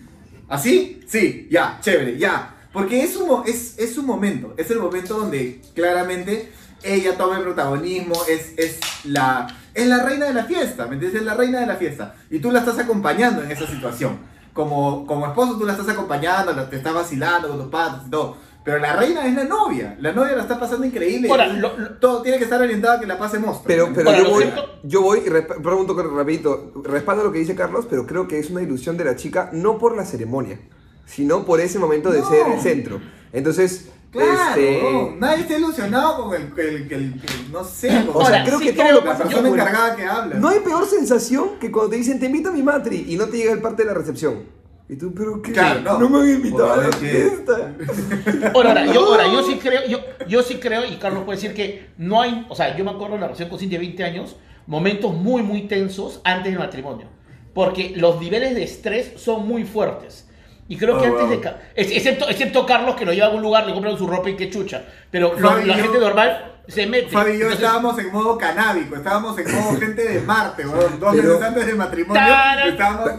[0.48, 1.02] ¿Así?
[1.08, 2.56] Sí, ya, chévere, ya.
[2.74, 6.52] Porque es un, es, es un momento, es el momento donde claramente
[6.84, 11.20] ella toma el protagonismo, es, es, la, es la reina de la fiesta, ¿me entiendes?
[11.22, 12.16] Es la reina de la fiesta.
[12.30, 14.18] Y tú la estás acompañando en esa situación.
[14.54, 18.10] Como, como esposo tú la estás acompañando, la- te estás vacilando con tus patos y
[18.10, 18.38] todo.
[18.64, 21.28] Pero la reina es la novia, la novia la está pasando increíble.
[21.32, 23.66] Ahora, y lo- lo- todo tiene que estar orientado a que la pase monstruo.
[23.68, 25.30] Pero, pero Ahora, yo, voy, cierto- yo voy y
[25.62, 29.16] pregunto rapidito, respaldo lo que dice Carlos, pero creo que es una ilusión de la
[29.16, 30.60] chica, no por la ceremonia,
[31.08, 32.30] sino por ese momento de No.
[32.30, 33.02] ser el centro.
[33.34, 38.22] Entonces, Claro, este, no, nadie está ilusionado con el, el- el- el- no sé, con
[38.22, 40.36] o sea, creo sí que creo- todo lo la pasa persona encargada que habla.
[40.36, 43.26] No hay peor sensación que cuando te dicen te invito a mi matri y no
[43.28, 44.61] te llega el parte de la recepción.
[44.92, 46.10] Y tú, pero qué, Claro, no.
[46.10, 47.74] me han invitado a la fiesta.
[48.54, 51.54] Ahora, ahora, yo, ahora, yo sí creo, yo, yo sí creo, y Carlos puede decir
[51.54, 54.04] que no hay, o sea, yo me acuerdo de la relación con Cintia de 20
[54.04, 54.36] años,
[54.68, 57.08] momentos muy, muy tensos antes del matrimonio.
[57.54, 60.30] Porque los niveles de estrés son muy fuertes.
[60.72, 61.54] Y creo que Oh, antes wow.
[61.76, 61.96] de...
[61.98, 64.50] Excepto, excepto Carlos, que lo lleva a algún lugar, le compran su ropa y qué
[64.50, 64.82] chucha.
[65.12, 67.10] Pero lo- Fabi y la yo- gente normal se mete.
[67.10, 70.98] Fabi y yo Entonces, estábamos en modo canábico, estábamos en modo gente de Marte, weón.
[71.02, 73.12] Dos Pero- meses antes del matrimonio Tara- estábamos.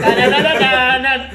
[0.00, 1.30] tararararanan,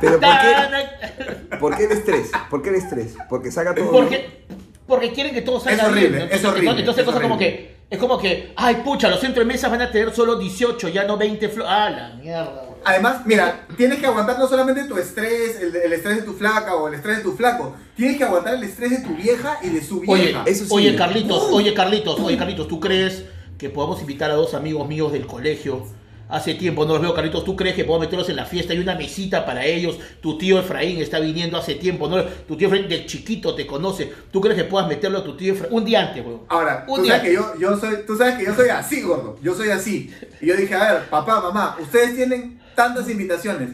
[0.00, 2.30] Pero ¿por qué, taran- ¿por qué el estrés?
[2.48, 3.14] ¿Por qué el estrés?
[3.28, 3.90] Porque saca todo.
[3.90, 4.44] Porque,
[4.86, 6.12] porque quieren que todo salga Es horrible, bien.
[6.12, 6.24] ¿no?
[6.26, 9.44] es Entonces, horrible, Entonces, es cosa como que, es como que, ay, pucha, los centros
[9.44, 11.72] de mesas van a tener solo 18, ya no 20 flores.
[11.74, 12.62] Ah, la mierda.
[12.84, 16.74] Además, mira, tienes que aguantar no solamente tu estrés, el, el estrés de tu flaca
[16.74, 19.68] o el estrés de tu flaco, tienes que aguantar el estrés de tu vieja y
[19.68, 20.42] de su Oye, vieja.
[20.46, 20.70] eso sí.
[20.72, 23.24] oye, Carlitos, oye, Carlitos, oye, Carlitos, ¿tú crees
[23.58, 25.86] que podemos invitar a dos amigos míos del colegio?
[26.28, 27.44] Hace tiempo no los veo, Carlitos.
[27.44, 28.72] ¿Tú crees que podemos meterlos en la fiesta?
[28.72, 29.98] Hay una mesita para ellos.
[30.22, 32.08] Tu tío Efraín está viniendo hace tiempo.
[32.08, 32.22] ¿no?
[32.24, 34.10] Tu tío Efraín del chiquito te conoce.
[34.30, 35.74] ¿Tú crees que puedas meterlo a tu tío Efraín?
[35.74, 36.40] Un día antes, weón.
[36.48, 39.02] Ahora, Un tú día sabes, que yo, yo soy, tú sabes que yo soy así,
[39.02, 39.36] gordo.
[39.42, 40.10] Yo soy así.
[40.40, 43.70] Y yo dije, a ver, papá, mamá, ustedes tienen tantas invitaciones.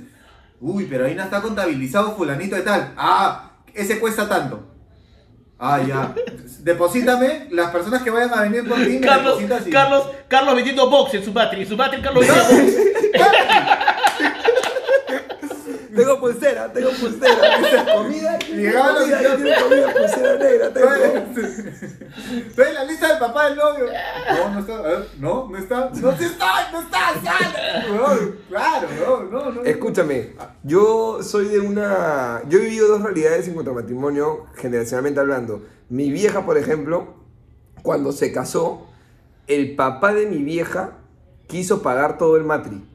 [0.61, 2.93] Uy, pero ahí no está contabilizado fulanito de tal.
[2.97, 4.67] Ah, ese cuesta tanto.
[5.59, 6.15] Ah, ya.
[6.61, 8.85] Deposítame las personas que vayan a venir por ti.
[8.91, 11.63] me Carlos, depositas y- Carlos, Carlos vendiendo box en su patria.
[11.63, 12.89] En su patria, Carlos vendiendo box.
[15.99, 17.95] Tengo pulsera, tengo pulsera.
[17.97, 20.89] comida, llegaban los comida, tiene comida, pulsera negra, tengo.
[22.49, 23.87] Estoy en la lista del papá del novio.
[24.31, 24.77] No, no está.
[24.79, 25.91] a ver, No, no está.
[25.91, 26.99] No sí está, no está.
[27.25, 28.39] Sal.
[28.49, 29.63] Claro, no, no, no.
[29.65, 32.43] Escúchame, yo soy de una.
[32.49, 35.63] Yo he vivido dos realidades en cuanto a matrimonio, generacionalmente hablando.
[35.89, 37.15] Mi vieja, por ejemplo,
[37.83, 38.87] cuando se casó,
[39.49, 40.99] el papá de mi vieja
[41.49, 42.87] quiso pagar todo el matri,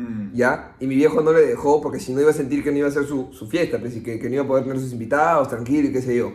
[0.00, 0.34] Mm.
[0.34, 0.72] ¿ya?
[0.80, 2.88] Y mi viejo no le dejó porque si no iba a sentir que no iba
[2.88, 4.92] a ser su, su fiesta, pues, y que, que no iba a poder tener sus
[4.92, 6.32] invitados, tranquilo y qué sé yo.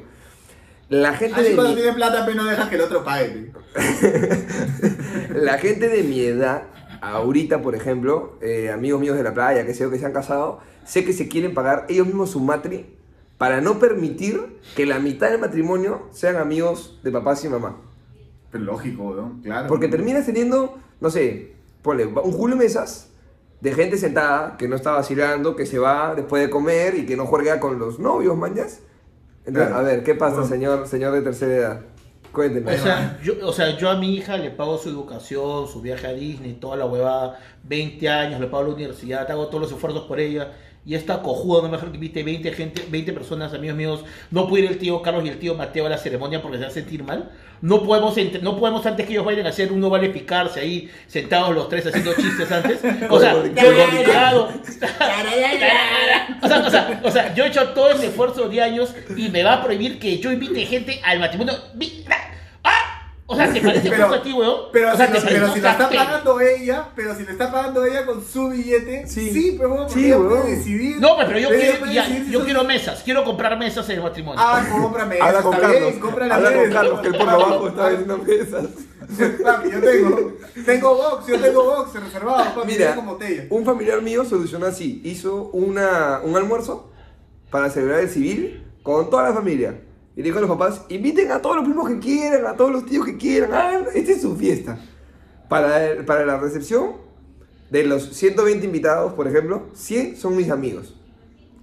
[0.89, 3.51] La gente Así de cuando mi- tiene plata, pero no dejas que el otro pague.
[5.33, 6.63] La gente de mi edad,
[7.01, 10.13] ahorita por ejemplo, eh, amigos míos de la playa, que sé yo, que se han
[10.13, 12.85] casado, sé que se quieren pagar ellos mismos su matri
[13.37, 17.77] para no permitir que la mitad del matrimonio sean amigos de papás y mamá.
[18.51, 19.41] Pero lógico, ¿no?
[19.43, 19.67] Claro.
[19.67, 23.09] Porque terminas teniendo, no sé, ponle un Julio Mesas
[23.61, 27.15] de gente sentada que no está vacilando, que se va después de comer y que
[27.15, 28.81] no juega con los novios, mañas.
[29.45, 29.75] Entonces, Claro.
[29.75, 30.49] a ver, ¿qué pasa, Bueno.
[30.49, 31.81] señor, señor de tercera edad?
[32.31, 32.73] Cuénteme.
[32.75, 36.07] O sea, yo, o sea, yo a mi hija le pago su educación, su viaje
[36.07, 40.03] a Disney, toda la huevada, 20 años, le pago la universidad, hago todos los esfuerzos
[40.05, 40.51] por ella.
[40.87, 44.65] Y esta cojuda, no mejor que invite 20, gente, 20 personas, amigos míos, no puede
[44.65, 46.73] ir el tío Carlos y el tío Mateo a la ceremonia porque se va a
[46.73, 47.31] sentir mal.
[47.61, 50.91] No podemos, entre- no podemos antes que ellos vayan a hacer uno vale picarse ahí,
[51.07, 52.79] sentados los tres haciendo chistes antes.
[53.09, 53.97] O sea, yo he gordito.
[53.97, 54.49] llegado.
[56.43, 59.29] O sea, o, sea, o sea, yo he hecho todo ese esfuerzo de años y
[59.29, 61.53] me va a prohibir que yo invite gente al matrimonio.
[63.27, 63.33] ¡Ah!
[63.33, 64.55] O sea, ¿te parece Pero- justo a ti, weón?
[64.71, 67.31] Pero, o sea, si, ¿te parece pero si la está pagando ella, pero si le
[67.31, 69.31] está pagando ella con su billete, Sí.
[69.31, 70.39] sí, pero bueno, Sí, porque ella huevón.
[70.41, 70.97] puede decidir.
[70.99, 73.95] No, pues, pero yo quiero, ya, si yo son- quiero mesas, quiero comprar mesas en
[73.97, 74.39] el matrimonio.
[74.43, 75.79] Ah, cómprame Habla eso, con Carlos.
[75.81, 76.69] bien, cómprale Habla con.
[76.71, 78.65] Carlos, que él por abajo está vendiendo mesas.
[79.43, 80.33] Papi, yo tengo,
[80.65, 83.43] tengo box, yo tengo box reservado, papi, Mira, tengo botella.
[83.49, 85.01] un familiar mío solucionó así.
[85.03, 86.91] Hizo una, un almuerzo
[87.51, 89.79] para celebrar el civil con toda la familia.
[90.15, 92.71] Y le dijo a los papás, inviten a todos los primos que quieran, a todos
[92.71, 94.77] los tíos que quieran, hagan, esta es su fiesta.
[95.49, 96.93] Para, el- para la recepción,
[97.69, 100.95] de los 120 invitados, por ejemplo, 100 son mis amigos.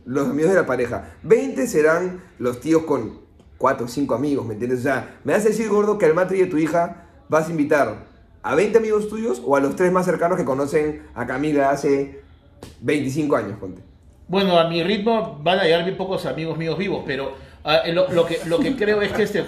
[0.05, 1.15] Los amigos de la pareja.
[1.23, 3.21] 20 serán los tíos con
[3.57, 4.81] 4 o 5 amigos, ¿me entiendes?
[4.81, 8.07] O sea, me a decir, gordo, que al matri de tu hija vas a invitar
[8.43, 12.21] a 20 amigos tuyos o a los tres más cercanos que conocen a Camila hace
[12.81, 13.83] 25 años, ponte.
[14.27, 17.33] Bueno, a mi ritmo van a llegar bien pocos amigos míos vivos, pero
[17.65, 19.45] ah, lo, lo que, lo que creo es que este,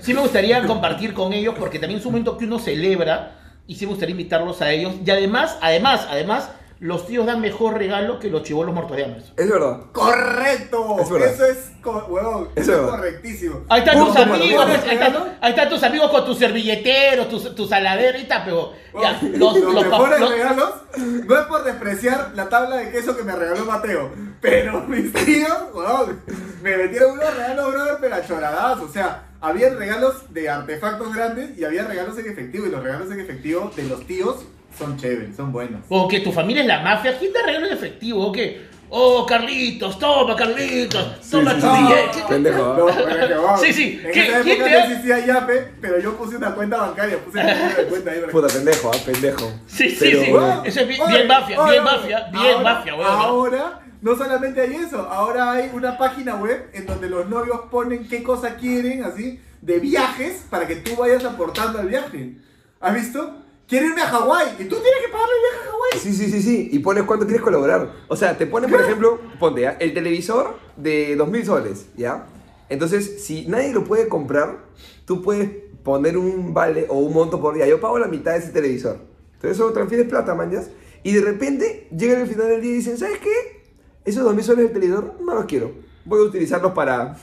[0.00, 3.74] sí me gustaría compartir con ellos porque también es un momento que uno celebra y
[3.74, 4.94] sí me gustaría invitarlos a ellos.
[5.04, 9.22] Y además, además, además, los tíos dan mejor regalo que los chivolos muertos de hambre.
[9.36, 9.80] Es verdad.
[9.92, 10.96] ¡Correcto!
[11.00, 11.28] Es verdad.
[11.32, 13.64] Eso es, huevón, Eso es correctísimo.
[13.68, 17.68] Ahí están tus amigos, ahí, están, ahí están tus amigos con tus servilleteros, tus, tus
[17.68, 22.90] tal, pero ya, los, los, mejores los- regalos no es por despreciar la tabla de
[22.90, 24.10] queso que me regaló Mateo,
[24.40, 26.20] pero mis tíos, huevón,
[26.62, 28.78] me metieron unos regalos, brother, pero a choradadas.
[28.80, 32.66] O sea, había regalos de artefactos grandes y había regalos en efectivo.
[32.66, 34.44] Y los regalos en efectivo de los tíos
[34.76, 35.82] son chéveres, son buenos.
[35.88, 38.26] O que tu familia es la mafia, ¿quién te regala en efectivo?
[38.26, 38.66] ¿O qué?
[38.90, 42.10] Oh, Carlitos, toma, Carlitos, toma sí, tu billete.
[42.18, 42.74] ¿Qué- Pendejo.
[42.74, 44.00] No, pero que, wow, Sí, sí.
[44.02, 46.76] En ¿Qué- esa quién época te no da- existía Yape, pero yo puse una cuenta
[46.78, 48.20] bancaria, puse mi número de cuenta ahí.
[48.20, 49.52] para- Puta, pendejo, ah, pendejo.
[49.66, 50.20] Sí, sí, Pero-
[50.62, 50.68] sí.
[50.68, 53.02] Eso es bien- oye, bien mafia, oye, bien oye, mafia, bien ahora- mafia, ¿no?
[53.04, 58.08] Ahora, no solamente hay eso, ahora hay una página web en donde los novios ponen
[58.08, 62.36] qué cosa quieren, así, de viajes, para que tú vayas aportando al viaje.
[62.80, 63.36] ¿Has visto?
[63.68, 65.98] Quieren irme a Hawái y tú tienes que pagarle el viaje a Hawái.
[66.00, 66.68] Sí, sí, sí, sí.
[66.72, 67.92] Y pones cuánto quieres colaborar.
[68.08, 69.72] O sea, te ponen, por ejemplo, ponte, ¿ya?
[69.72, 72.26] el televisor de 2000 soles, ¿ya?
[72.70, 74.64] Entonces, si nadie lo puede comprar,
[75.04, 75.50] tú puedes
[75.82, 77.66] poner un vale o un monto por día.
[77.66, 79.00] Yo pago la mitad de ese televisor.
[79.34, 80.70] Entonces, solo transfieres plata, manjas.
[81.02, 83.64] Y de repente, llegan al final del día y dicen, ¿sabes qué?
[84.06, 85.72] Esos 2000 soles del televisor no los quiero.
[86.06, 87.18] Voy a utilizarlos para,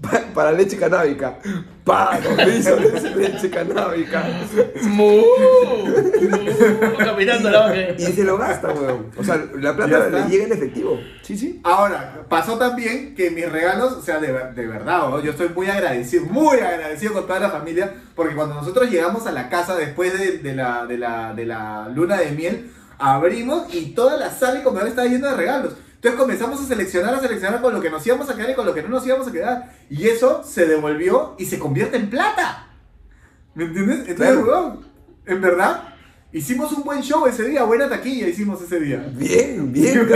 [0.00, 1.38] pa- para leche canábica.
[1.84, 4.24] Pa, 2000 soles de leche canábica.
[4.82, 5.22] Mu,
[6.98, 7.90] caminando la vaca.
[7.98, 9.06] Y se lo gastan, weón.
[9.16, 10.98] O sea, la plata le llega en efectivo.
[11.22, 11.60] Sí, sí.
[11.64, 15.20] Ahora, pasó también que mis regalos, o sea, de, de verdad, ¿no?
[15.22, 19.32] yo estoy muy agradecido, muy agradecido con toda la familia, porque cuando nosotros llegamos a
[19.32, 23.92] la casa después de, de la, de, la, de la luna de miel, abrimos y
[23.94, 25.74] toda la sala y comedor estaba lleno de regalos.
[25.96, 28.64] Entonces comenzamos a seleccionar, a seleccionar con lo que nos íbamos a quedar y con
[28.66, 29.72] lo que no nos íbamos a quedar.
[29.90, 32.68] Y eso se devolvió y se convierte en plata.
[33.54, 34.00] ¿Me entiendes?
[34.08, 34.80] Entonces, Claro.
[35.24, 35.94] en verdad,
[36.32, 39.04] hicimos un buen show ese día, buena taquilla hicimos ese día.
[39.12, 40.06] Bien, bien,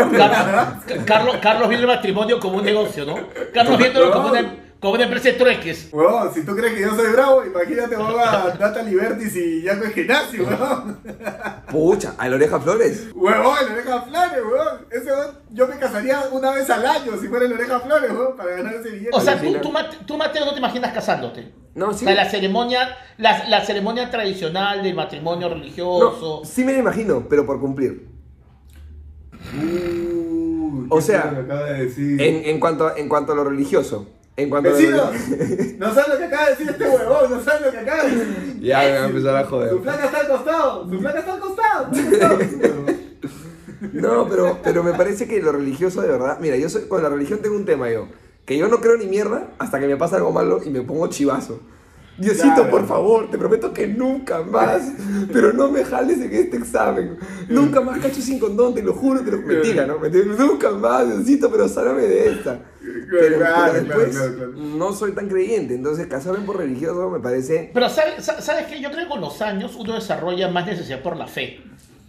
[1.06, 1.36] Carlos.
[1.40, 3.16] Carlos, viendo el matrimonio como un negocio, ¿no?
[3.54, 5.88] Carlos viéndolo como una, como una empresa de trueques.
[5.92, 9.84] Weón, si tú crees que yo soy bravo, imagínate, weón, a Data Libertis y Yaco
[9.84, 10.98] el gimnasio, weón.
[11.70, 13.08] Pucha, a la oreja Flores.
[13.14, 14.86] Huevón, el Oreja Flores, weón.
[14.90, 18.36] Ese weón, yo me casaría una vez al año si fuera el Oreja Flores, weón,
[18.36, 19.10] para ganar ese billete.
[19.12, 19.72] O sea, tú, tú,
[20.06, 21.52] tú, Mateo, no te imaginas casándote.
[21.74, 22.04] No, O sí.
[22.04, 26.40] sea, la ceremonia, la, la ceremonia tradicional del matrimonio religioso.
[26.42, 28.08] No, sí me lo imagino, pero por cumplir.
[29.56, 31.84] Uh, O sea, de.
[31.96, 34.08] En, en, cuanto, a- en cuanto a lo religioso.
[34.40, 37.70] En cuanto lo no sabes lo que acaba de decir este huevón, no sabes lo
[37.70, 38.60] que acaba de decir.
[38.60, 39.70] Ya me va a empezar a joder.
[39.70, 41.90] Su placa está al costado, su placa está al costado.
[43.92, 46.38] No, pero, pero me parece que lo religioso de verdad.
[46.40, 48.08] Mira, yo soy, con la religión tengo un tema yo.
[48.44, 51.06] Que yo no creo ni mierda hasta que me pasa algo malo y me pongo
[51.08, 51.60] chivazo.
[52.20, 52.70] Diosito, Claro.
[52.70, 54.82] por favor, te prometo que nunca más,
[55.32, 57.16] pero no me jales en este examen.
[57.48, 59.98] Nunca más cacho sin condón, te lo juro, te lo mentira, ¿no?
[59.98, 62.60] Mentira, Nunca más, Diosito, pero sálvame de esta.
[63.10, 64.52] Pero, Claro, pero después claro, claro.
[64.56, 67.70] no soy tan creyente, entonces casarme por religioso me parece...
[67.74, 68.80] Pero ¿sabes, sa- ¿sabes qué?
[68.80, 71.60] Yo creo que con los años uno desarrolla más necesidad por la fe.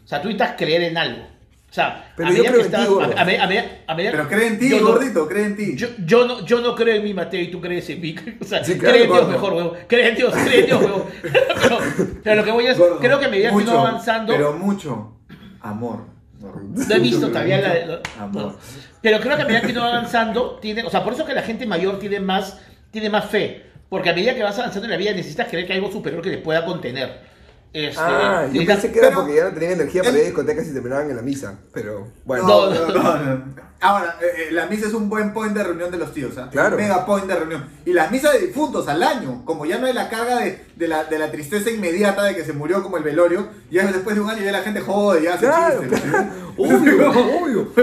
[0.04, 1.24] O sea, tú necesitas creer en algo.
[1.71, 3.01] O sea, Pero a yo creo que en ti, gordo.
[3.17, 5.77] a, a a a Pero cree en ti, yo no- gordito, cree en ti.
[5.77, 8.13] Yo, yo, no, yo no creo en mi Mateo y tú crees en mí.
[8.41, 9.31] O sea, Sí, claro, cree en Dios gordo.
[9.31, 9.73] mejor, huevón.
[9.88, 11.03] Cree en Dios, cree en Dios, huevón.
[11.23, 11.79] pero,
[12.23, 14.34] pero lo que voy es, Gordo, creo que a medida que va avanzando...
[14.34, 15.13] Pero mucho
[15.62, 16.05] amor.
[16.41, 18.43] No he visto todavía la, la- Amor.
[18.47, 18.55] no.
[19.01, 21.34] Pero creo que a medida que uno va avanzando, tiene, o sea, por eso que
[21.34, 22.60] la gente mayor tiene más,
[22.91, 23.65] tiene más fe.
[23.88, 26.21] Porque a medida que vas avanzando en la vida necesitas creer que hay algo superior
[26.21, 27.31] que te pueda contener.
[27.73, 30.25] Este, Ah, yo pensé que era pero- porque ya no tenían energía para ir a
[30.25, 31.57] discotecas y terminaban en la misa.
[31.73, 32.45] Pero bueno.
[32.45, 33.71] No, No, no, no, no.
[33.84, 36.49] Ahora, eh, eh, la misa es un buen point de reunión de los tíos, ¿ah?
[36.51, 36.77] Claro.
[36.77, 37.67] Mega point de reunión.
[37.86, 40.88] Y las misas de difuntos al año, como ya no hay la carga de, de
[40.88, 44.21] la, de la tristeza inmediata de que se murió como el velorio, ya después de
[44.21, 46.01] un año ya la gente jode, ya hace Claro, chistes.
[46.01, 46.27] claro.
[46.57, 47.10] Obvio,
[47.41, 47.73] obvio.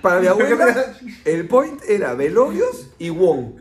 [0.00, 0.86] Para mi abuela,
[1.26, 3.56] el point era velorios y Wong.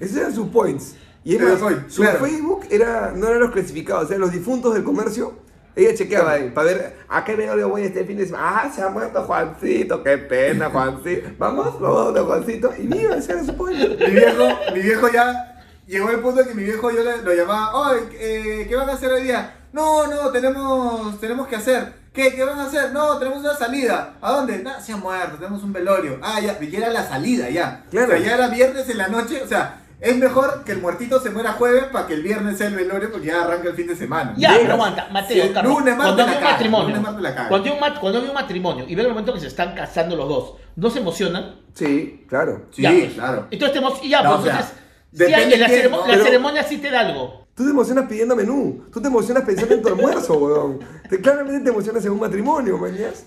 [0.00, 0.96] Esos eran sus points.
[1.26, 1.58] Y es más,
[1.88, 2.20] su claro.
[2.20, 5.36] Facebook era, no eran los clasificados, eran los difuntos del comercio
[5.74, 8.60] Ella chequeaba ahí para ver a qué velorio voy este fin de semana.
[8.62, 11.30] Ah, se ha muerto Juancito, qué pena, Juancito.
[11.36, 12.72] Vamos, vamos de Juancito.
[12.78, 13.88] Y mira, se puede.
[14.06, 17.34] Mi viejo, mi viejo ya llegó el punto en que mi viejo yo le, lo
[17.34, 19.52] llamaba, oye, eh, ¿qué van a hacer hoy día?
[19.72, 21.92] No, no, tenemos, tenemos que hacer.
[22.12, 22.36] ¿Qué?
[22.36, 22.92] ¿Qué van a hacer?
[22.92, 24.14] No, tenemos una salida.
[24.22, 24.60] ¿A dónde?
[24.60, 26.20] No, se ha muerto, tenemos un velorio.
[26.22, 27.84] Ah, ya, y era la salida ya.
[27.90, 28.14] Claro.
[28.14, 31.18] O sea, ya era viernes en la noche, o sea, es mejor que el muertito
[31.20, 33.86] se muera jueves para que el viernes sea el velorio porque ya arranca el fin
[33.86, 34.34] de semana.
[34.36, 34.62] Ya, Llegas.
[34.62, 37.48] pero aguanta, Mateo, Sí, Carlos, lunes, cuando la hay un caga, matrimonio, lunes, la caga.
[37.48, 39.74] cuando hay un, mat- cuando hay un matrimonio y ve el momento que se están
[39.74, 41.56] casando los dos, ¿no se emocionan?
[41.74, 42.66] Sí, claro.
[42.72, 43.12] Sí, Ya, pues.
[43.14, 43.46] claro.
[43.50, 44.76] Entonces te emo- y ya, No, pues o sea, entonces,
[45.12, 46.06] sí hay- depende la, quién, ceremo- ¿no?
[46.06, 47.46] la Pero- ceremonia sí te da algo.
[47.54, 48.84] Tú te emocionas pidiendo menú.
[48.92, 50.78] Tú te emocionas pensando en tu almuerzo, weón.
[51.08, 53.24] Te, claramente te emocionas en un matrimonio, mañas.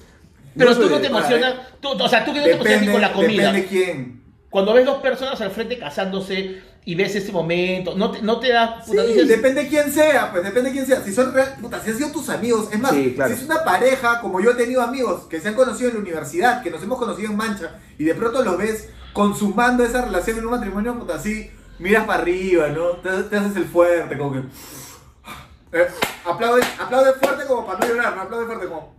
[0.55, 2.91] Pero soy tú no te emocionas, tú- o sea, tú que no te emocionas ni
[2.91, 3.51] con la comida.
[3.51, 4.19] depende quién.
[4.49, 8.51] Cuando ves dos personas al frente casándose y ves ese momento, no te, no te
[8.51, 8.79] da...
[8.83, 11.03] puta, Sí, dices, depende quién sea, pues depende quién sea.
[11.03, 13.35] Si son real, puta, si han sido tus amigos, es más, Sí, claro.
[13.35, 16.01] si es una pareja, como yo he tenido amigos que se han conocido en la
[16.01, 20.39] universidad, que nos hemos conocido en mancha, y de pronto los ves consumando esa relación
[20.39, 22.91] en un matrimonio, puta, así, miras para arriba, ¿no?
[22.97, 24.39] Te, te haces el fuerte, como que.
[25.71, 25.87] Eh,
[26.25, 28.95] aplaude, aplaude fuerte como para no llorar, no aplaude fuerte como.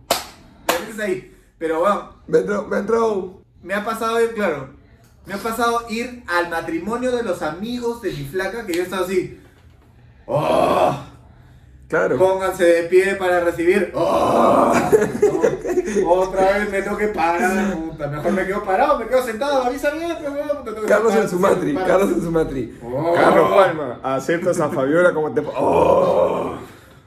[0.65, 1.35] Te metes ahí.
[1.57, 3.41] Pero bueno, Me entró, me entró.
[3.61, 4.69] me ha pasado claro,
[5.25, 9.03] me ha pasado ir al matrimonio de los amigos de mi flaca, que yo estaba
[9.03, 9.39] así.
[10.25, 10.95] ¡Oh!
[11.87, 12.17] Claro.
[12.17, 13.91] Pónganse de pie para recibir.
[13.93, 14.71] ¡Oh!
[16.07, 18.07] Otra vez me tengo que parar, puta.
[18.07, 19.63] Mejor me quedo parado, me quedo sentado.
[19.63, 21.75] Avisa bien, pero que Carlos en su matri.
[21.75, 22.79] Carlos en su matri.
[22.81, 23.13] Oh.
[23.13, 25.41] Carlos Palma, aceptas a Fabiola como te.
[25.45, 26.57] ¡Oh!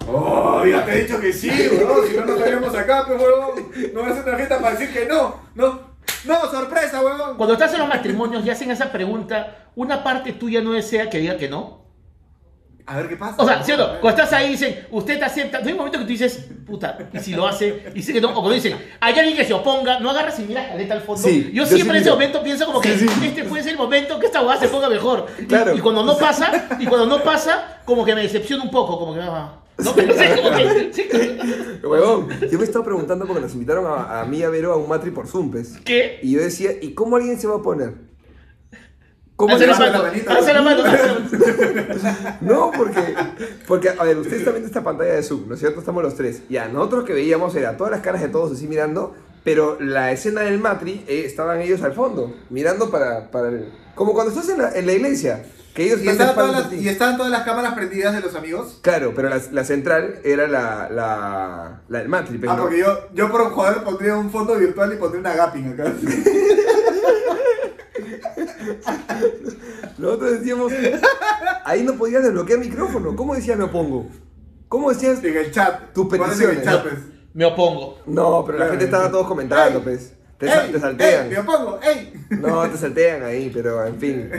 [0.06, 2.06] Oh, ya te he dicho que sí, weón.
[2.06, 3.94] Si no, no estaríamos acá, pues, weón.
[3.94, 5.36] No vas a hacer una fiesta para decir que no.
[5.54, 5.80] No,
[6.26, 7.36] no, sorpresa, weón.
[7.36, 11.18] Cuando estás en los matrimonios y hacen esa pregunta, una parte tuya no desea que
[11.18, 11.82] diga que no.
[12.86, 13.36] A ver qué pasa.
[13.38, 13.98] O sea, ¿cierto?
[14.02, 15.60] Cuando estás ahí dicen, usted te acepta.
[15.60, 18.20] No hay un momento que tú dices, puta, y si lo hace, y dice que
[18.20, 18.28] no.
[18.28, 21.22] O cuando dicen, hay alguien que se oponga, no agarras y miras caleta al fondo.
[21.22, 23.26] Sí, yo yo siempre sí en ese momento pienso como que Sí, sí.
[23.26, 25.26] este puede ser el momento que esta abogada se ponga mejor.
[25.38, 25.74] Y- Claro.
[25.74, 29.14] Y, cuando no pasa, y cuando no pasa, como que me decepciona un poco, como
[29.14, 31.08] que ah, no pero sí, sí,
[31.82, 34.76] Huevón, yo me estaba preguntando porque nos invitaron a, a mí y a Vero a
[34.76, 35.78] un matri por Zoom, pues.
[35.84, 36.20] ¿Qué?
[36.22, 37.94] Y yo decía, ¿y cómo alguien se va a poner?
[39.36, 40.64] ¿Cómo Alza la mano, alza la ¿no?
[40.64, 40.84] mano.
[42.40, 43.00] No, porque,
[43.66, 45.80] porque, a ver, ustedes están viendo esta pantalla de Zoom, ¿no es cierto?
[45.80, 46.42] Estamos los tres.
[46.48, 50.40] Ya, nosotros que veíamos era todas las caras de todos así mirando, pero la escena
[50.42, 53.68] del matri eh, estaban ellos al fondo, mirando para, para el...
[53.94, 56.88] Como cuando estás en la, en la iglesia, que ellos Y estaban, todas las, y
[56.88, 58.78] estaban todas las cámaras prendidas de los amigos.
[58.82, 62.62] Claro, pero la, la central era la, la, la del matri, pues, Ah, ¿no?
[62.62, 65.92] porque yo, yo por joder pondría un fondo virtual y pondría una gapping acá.
[69.98, 70.72] Nosotros decíamos,
[71.64, 73.14] ahí no podías desbloquear micrófono.
[73.16, 74.08] ¿Cómo decías me opongo?
[74.68, 75.22] ¿Cómo decías?
[75.22, 75.92] En el chat.
[75.92, 76.64] Tus Pones en el peticiones.
[76.64, 76.94] chat, pues.
[77.34, 77.98] Me opongo.
[78.06, 79.84] No, pero la gente estaba todos comentando, ¡Ey!
[79.84, 80.14] pues.
[80.38, 81.26] Te, te saltean.
[81.26, 81.30] ¡Ey!
[81.30, 81.78] ¡Me opongo!
[81.82, 82.12] ¡Ey!
[82.30, 84.30] No, te saltean ahí, pero en fin,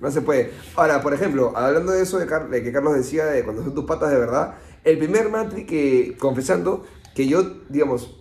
[0.00, 0.50] no se puede.
[0.76, 3.74] Ahora, por ejemplo, hablando de eso de, Car- de que Carlos decía de cuando son
[3.74, 6.84] tus patas de verdad, el primer matri que, confesando,
[7.14, 8.20] que yo, digamos,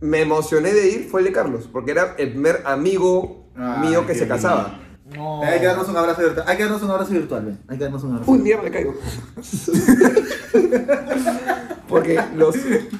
[0.00, 4.02] me emocioné de ir fue el de Carlos, porque era el primer amigo Ay, mío
[4.06, 4.80] que qué se casaba.
[5.14, 5.42] No.
[5.42, 6.44] Hay que darnos un abrazo virtual.
[6.48, 7.58] Hay que darnos un abrazo virtual, ven.
[7.68, 8.94] Hay que darnos un abrazo Un día me caigo.
[11.88, 12.54] Porque los,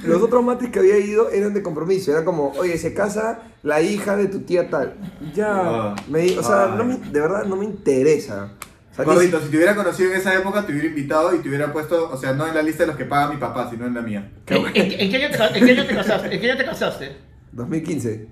[0.05, 2.11] los otros matris que había ido eran de compromiso.
[2.11, 4.95] Eran como, oye, se casa la hija de tu tía tal.
[5.35, 5.97] Ya, Ah.
[6.09, 8.53] me, di- o sea, no me- de verdad no me interesa.
[8.93, 11.39] O sea, ni Gordito, si te hubiera conocido en esa época, te hubiera invitado y
[11.39, 13.71] te hubiera puesto, o sea, no en la lista de los que paga mi papá,
[13.71, 14.33] sino en la mía.
[14.49, 16.35] ¿En, en- en qué año te, ca- en qué año te casaste?
[16.35, 17.17] ¿En qué año te casaste?
[17.53, 18.27] 2015.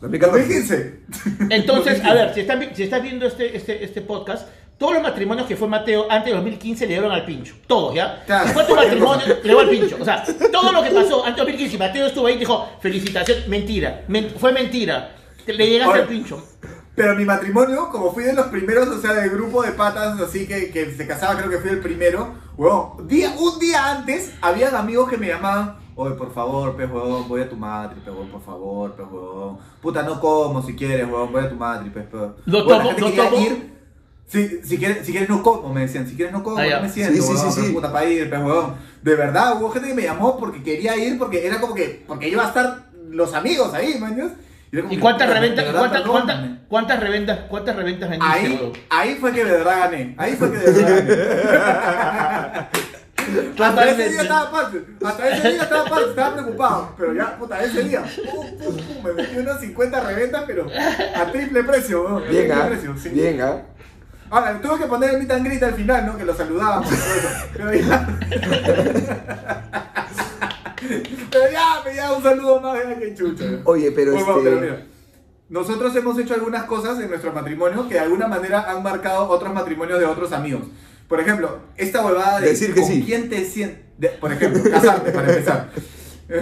[0.00, 1.00] 2014.
[1.08, 1.54] 2015.
[1.54, 5.56] Entonces, a ver, si estás, si viendo este, este, este podcast, todos los matrimonios que
[5.56, 7.54] fue Mateo antes de 2015 le dieron al pincho.
[7.66, 8.22] Todos, ¿ya?
[8.26, 8.46] Claro.
[8.48, 9.96] Si fue tu matrimonio, le dio al pincho.
[10.00, 12.68] O sea, todo lo que pasó antes de 2015 y Mateo estuvo ahí y dijo,
[12.80, 15.16] felicitaciones, mentira, men- fue mentira.
[15.46, 16.02] Le llegaste Oye.
[16.02, 16.44] al pincho.
[16.94, 20.46] Pero mi matrimonio, como fui de los primeros, o sea, del grupo de patas, así
[20.46, 24.74] que, que se casaba, creo que fui el primero, huevón, día, un día antes, habían
[24.74, 28.28] amigos que me llamaban, oye, por favor, pe huevón, voy a tu matri, pe huevón,
[28.28, 32.06] por favor, pe huevón, puta, no como si quieres, huevón, voy a tu matri, pe,
[32.46, 33.42] la tomo, quería tomo.
[33.42, 33.72] ir,
[34.26, 36.76] si, si, quieres, si quieres no como, me decían, si quieres no como, Ah, ya.
[36.76, 37.72] no me siento, Sí, sí, huevón, sí, sí.
[37.72, 38.74] puta, para ir, pe huevón.
[39.02, 42.28] De verdad, hubo gente que me llamó porque quería ir, porque era como que, porque
[42.28, 44.30] iba a estar los amigos ahí, maños.
[44.70, 49.42] ¿Y que, cuántas reventas, cuántas, cuántas, cuántas reventas, cuántas reventas vendiste, Ahí, ahí fue que
[49.44, 50.14] de verdad gané.
[50.18, 52.68] Ahí fue que de verdad gané.
[53.58, 54.84] Hasta ese día estaba aparte.
[55.04, 56.10] Hasta ese día estaba aparte.
[56.10, 56.94] Estaba preocupado.
[56.96, 58.04] Pero ya, puta, ese día.
[58.30, 60.66] Pum, pum, pum, me metí unas 50 reventas, pero
[61.16, 62.08] a triple precio.
[62.08, 62.66] A Bien, triple ¿ah?
[62.68, 63.08] precio, sí.
[63.10, 63.62] Bien, ¿ah?
[64.30, 66.18] Ahora, tuve que poner el meet and greet al final, ¿no?
[66.18, 66.88] Que lo saludábamos.
[67.54, 68.18] Pero ya.
[71.30, 73.44] pero ya, ya, un saludo más, ya que chucha.
[73.64, 74.42] Oye, pero Bueno, este...
[74.44, 74.86] pero mira,
[75.48, 79.52] nosotros hemos hecho algunas cosas en nuestro matrimonio que de alguna manera han marcado otros
[79.52, 80.62] matrimonios de otros amigos.
[81.08, 83.02] Por ejemplo, esta huevada de Decir que con sí.
[83.04, 84.10] quién te sientes.
[84.20, 85.70] Por ejemplo, casarte para empezar.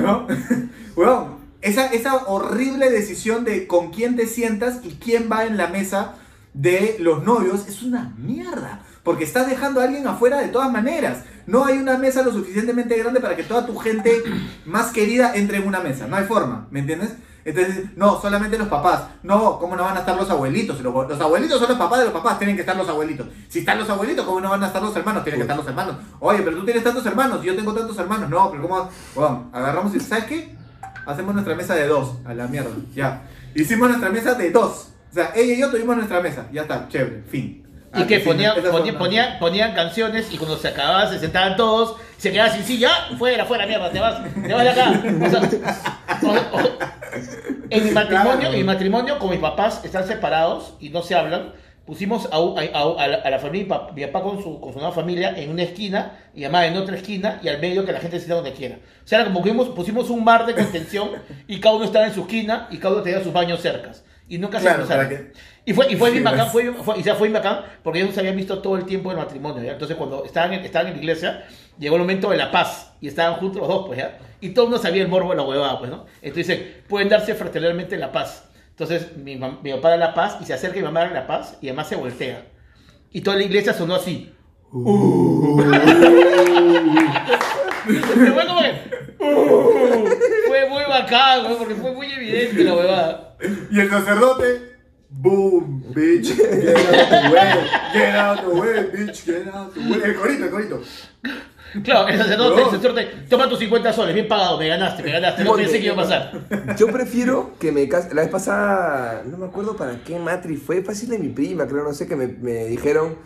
[0.01, 0.27] ¿No?
[1.63, 6.15] Esa, esa horrible decisión de con quién te sientas y quién va en la mesa
[6.55, 8.83] de los novios es una mierda.
[9.03, 11.25] Porque estás dejando a alguien afuera de todas maneras.
[11.47, 14.23] No hay una mesa lo suficientemente grande para que toda tu gente
[14.65, 16.07] más querida entre en una mesa.
[16.07, 17.15] No hay forma, ¿me entiendes?
[17.47, 19.05] Entonces, no, solamente los papás.
[19.23, 20.81] No, ¿cómo no van a estar los abuelitos?
[20.81, 23.29] Los, abuelitos son los papás de los papás, tienen que estar los abuelitos.
[23.49, 25.23] Si están los abuelitos, ¿cómo no van a estar los hermanos?
[25.23, 25.95] Tienen que estar los hermanos.
[26.19, 28.29] Oye, pero tú tienes tantos hermanos, yo tengo tantos hermanos.
[28.29, 28.91] No, pero ¿cómo?
[29.15, 30.57] Bueno, agarramos y, ¿sabes qué?
[31.07, 33.23] Hacemos nuestra mesa de dos, a la mierda, ya.
[33.55, 34.89] Hicimos nuestra mesa de dos.
[35.13, 37.65] O sea, ella y yo tuvimos nuestra mesa, ya está, chévere, fin.
[37.97, 38.21] Y Ah, que
[39.39, 43.67] ponían, canciones y cuando se acababa se sentaban todos, se quedaban sin silla, fuera, fuera,
[43.67, 45.03] mierda, te vas, te vas de acá.
[45.25, 46.79] O sea, o- o-
[47.71, 48.53] en mi matrimonio, Claro.
[48.53, 51.53] en mi matrimonio con mis papás están separados y no se hablan.
[51.87, 55.35] Pusimos a, a- a- a la, familia, mi papá, con su, con su nueva familia
[55.37, 58.27] en una esquina y mamá en otra esquina y al medio que la gente se
[58.33, 58.77] donde quiera.
[59.05, 61.11] O sea, era como que pusimos, pusimos un mar de contención
[61.47, 64.03] y cada uno estaba en su esquina y cada uno tenía sus baños cercas.
[64.29, 65.09] Y nunca Claro, se cruzaron.
[65.09, 65.33] que-
[65.67, 68.01] Y fue, y fue bien Sí, bacán, fue, fue, y sea, fue bien bacán porque
[68.01, 69.73] ellos se habían visto todo el tiempo del matrimonio, ¿ya?
[69.73, 71.45] Entonces cuando estaban en, estaban en la iglesia,
[71.79, 74.19] llegó el momento de la paz y estaban juntos los dos, pues, ¿ya?
[74.41, 76.07] Y todo el mundo sabía el morbo de la huevada, pues, ¿no?
[76.23, 78.49] Entonces pueden darse fraternalmente la paz.
[78.71, 81.27] Entonces mi, mi papá da la paz y se acerca y mi mamá da la
[81.27, 82.47] paz y además se voltea.
[83.13, 84.33] Y toda la iglesia sonó así.
[87.89, 90.09] Y fue como que, "Uh".
[90.47, 93.37] fue muy bacán, güey, porque fue muy evidente la huevada.
[93.71, 94.77] Y el sacerdote,
[95.11, 100.01] boom, bitch, get out the way, get out the way, bitch, get out the way.
[100.05, 100.83] El corito, el corito.
[101.85, 105.45] Claro, el sacerdote, el sacerdote, toma tus 50 soles, bien pagado, me ganaste, me ganaste,
[105.45, 106.33] no pensé que iba a pasar.
[106.79, 108.15] Yo prefiero que me case.
[108.15, 111.85] La vez pasada, no me acuerdo para qué matri fue, fácil de mi prima, creo,
[111.85, 113.17] no sé, que me, me dijeron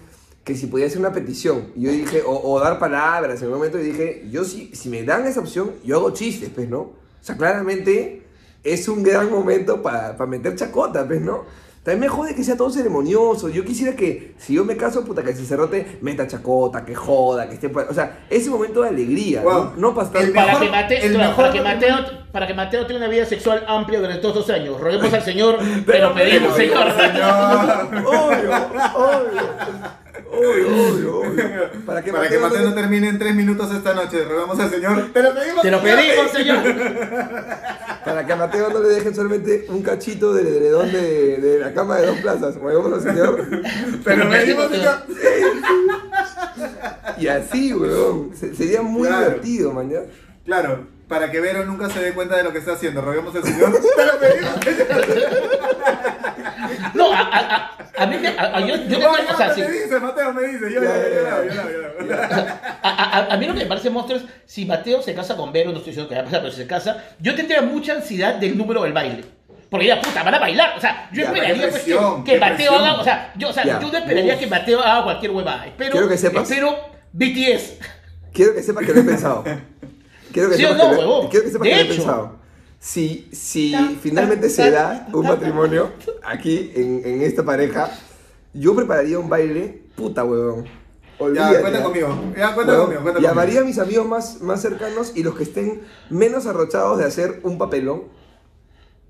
[0.44, 1.72] que si podía hacer una petición.
[1.76, 4.88] Y yo dije, o, o dar palabras en un momento, y dije, yo si, si
[4.88, 6.78] me dan esa opción, yo hago chistes, pues, ¿no?
[6.80, 8.22] O sea, claramente
[8.64, 11.44] es un gran momento para meter chacota, pues, ¿no?
[11.82, 13.48] También me jode que sea todo ceremonioso.
[13.48, 17.48] Yo quisiera que, si yo me caso, puta, que el sacerdote meta chacota, que joda,
[17.48, 17.70] que esté...
[17.70, 19.52] pa- O sea, ese momento de alegría, Wow.
[19.52, 19.72] ¿no?
[19.76, 20.32] No para estar...
[20.34, 21.96] Para mejor- que, Mateo, el claro, para, que Mateo,
[22.32, 24.78] para que Mateo tenga una vida sexual amplia durante todos esos años.
[24.78, 27.00] Roguemos al Señor, pero pedimos, Pero, Señor.
[27.00, 28.04] señor.
[28.06, 28.56] Obvio,
[28.94, 29.42] obvio.
[30.32, 31.70] Obvio, obvio, obvio.
[31.86, 35.10] Para que Para que Mateo no termine en tres minutos esta noche, rogamos al Señor.
[35.12, 35.62] Te lo pedimos.
[35.62, 35.96] Te lo Señor.
[35.96, 36.62] pedimos, Señor.
[38.04, 41.72] Para que a Mateo no le dejen solamente un cachito del edredón de, de la
[41.74, 42.56] cama de dos plazas.
[42.56, 43.46] Como al señor.
[44.04, 44.94] Te lo pedimos, Señor.
[47.18, 48.30] Y así, weón.
[48.34, 49.24] Se- sería muy Claro.
[49.26, 49.90] divertido, man.
[49.90, 50.00] ¿ya?
[50.44, 53.42] Claro, para que Vero nunca se dé cuenta de lo que está haciendo, roguemos al
[53.44, 53.72] Señor.
[53.72, 55.30] Te lo pedimos, Señor.
[56.94, 58.28] No, a, a, a, mí me.
[58.28, 59.60] A, a- yo, yo No, tengo- o sea, no, sí.
[59.62, 60.72] me dice, Mateo, me dice.
[60.72, 60.90] Yo, yo.
[62.82, 65.78] A, mí lo que me parece monstruo es si Mateo se casa con Vero, no
[65.78, 68.56] estoy diciendo que va a pasar, pero si se casa, yo tendría mucha ansiedad del
[68.56, 69.24] número del baile.
[69.70, 70.74] Porque ya, puta, van a bailar.
[70.76, 72.94] O sea, yo Ya, esperaría pues, presión, que, Mateo haga.
[72.94, 73.78] O sea, yo, o sea, Ya.
[73.80, 74.40] yo no esperaría Uf.
[74.40, 75.66] que Mateo haga cualquier huevada.
[75.66, 76.50] Espero, Quiero que sepas.
[76.50, 76.76] espero
[77.12, 77.78] BTS.
[78.32, 79.44] Quiero que sepas que lo he pensado.
[80.32, 81.28] Quiero que ¿Sí o sepas no, que lo- huevón?
[81.28, 82.39] Quiero que sepas De que lo he pensado.
[82.82, 85.92] Si, si finalmente se da un matrimonio
[86.24, 87.90] aquí en, en esta pareja,
[88.54, 90.64] yo prepararía un baile, puta huevón.
[90.64, 91.82] Ya, Olvídate, cuenta ¿ah?
[91.82, 92.32] conmigo.
[92.34, 93.02] Ya, cuenta conmigo.
[93.02, 93.66] Cuenta llamaría a conmigo.
[93.66, 98.04] mis amigos más, más cercanos y los que estén menos arrochados de hacer un papelón.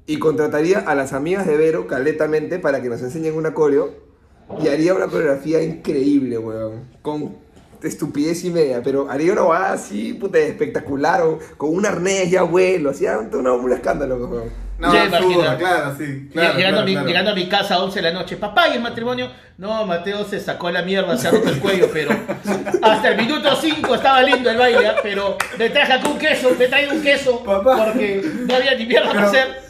[0.04, 3.94] Y contrataría a las amigas de Vero caletamente para que nos enseñen una coreo.
[4.60, 6.88] Y haría una coreografía increíble, weón.
[7.02, 7.36] Con
[7.82, 8.80] estupidez y media.
[8.82, 11.22] Pero haría una guada así, puta, espectacular.
[11.22, 12.90] o con un arnés ya vuelo.
[12.90, 14.70] Hacía un, un escándalo, weón.
[14.80, 15.58] No, imagino.
[15.58, 16.30] claro, sí.
[16.32, 17.06] Claro, llegando, claro, a mi, claro.
[17.06, 19.30] llegando a mi casa a 11 de la noche, papá, ¿y el matrimonio?
[19.58, 22.10] No, Mateo se sacó la mierda, se ha roto el cuello, pero
[22.82, 24.96] hasta el minuto 5 estaba lindo el baile, ¿ah?
[25.02, 27.84] pero le traje acá un queso, le traigo un queso, Papá.
[27.84, 29.69] porque no había ni mierda para hacer.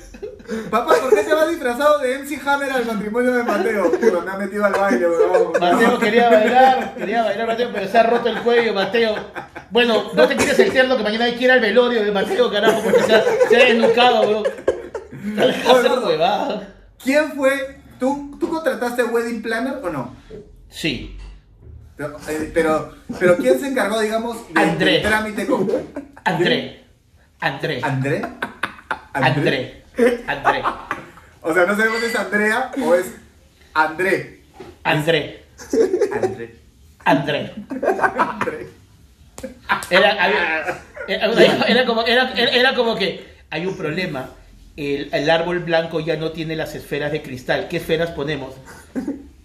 [0.71, 3.91] Papá, ¿por qué te vas disfrazado de MC Hammer al matrimonio de Mateo?
[3.91, 5.53] Puta, me ha metido al baile, weón.
[5.61, 9.15] Mateo quería bailar, quería bailar Mateo, pero se ha roto el cuello, Mateo.
[9.71, 12.81] Bueno, no te quieres el que mañana hay que ir al velorio de Mateo, carajo,
[12.83, 14.43] porque se ha, se ha desnucado,
[16.07, 16.69] huevada.
[17.03, 17.79] ¿Quién fue?
[17.99, 20.17] ¿Tú, ¿Tú contrataste wedding planner o no?
[20.69, 21.17] Sí,
[21.97, 24.93] Pero, eh, pero, pero ¿quién se encargó, digamos, de- André.
[24.93, 25.69] del trámite con...
[26.25, 26.87] André.
[27.41, 27.81] André.
[27.83, 28.23] ¿André?
[29.13, 29.31] André.
[29.39, 29.80] André.
[31.43, 33.07] O sea, no sabemos si es Andrea o es
[33.75, 34.41] André.
[34.85, 35.45] André.
[36.13, 36.55] André.
[37.05, 37.55] André.
[38.19, 38.67] André.
[39.91, 44.31] Era, había, Era, era como, era, era- era como que hay un problema.
[44.77, 47.69] El, el árbol blanco ya no tiene las esferas de cristal.
[47.69, 48.55] ¿Qué esferas ponemos?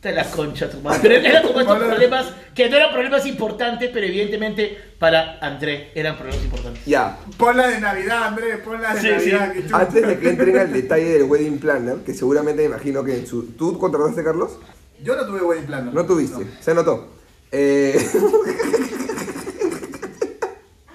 [0.06, 0.99] Te la concha, tu madre.
[1.01, 6.16] Pero eran como estos problemas que no eran problemas importantes, pero evidentemente para André eran
[6.16, 6.86] problemas importantes.
[6.86, 9.47] Ya, Ponla de Navidad, Andrés, ponla de Sí, Navidad.
[9.51, 9.53] sí.
[9.58, 9.78] que chucha.
[9.80, 13.26] antes de que entren al detalle del wedding planner, que seguramente me imagino que en
[13.26, 13.47] su...
[13.53, 14.60] ¿Tú contrataste, Carlos?
[15.03, 15.89] Yo no tuve buen plan.
[15.91, 17.08] No tuviste, se notó.
[17.51, 17.97] Eh,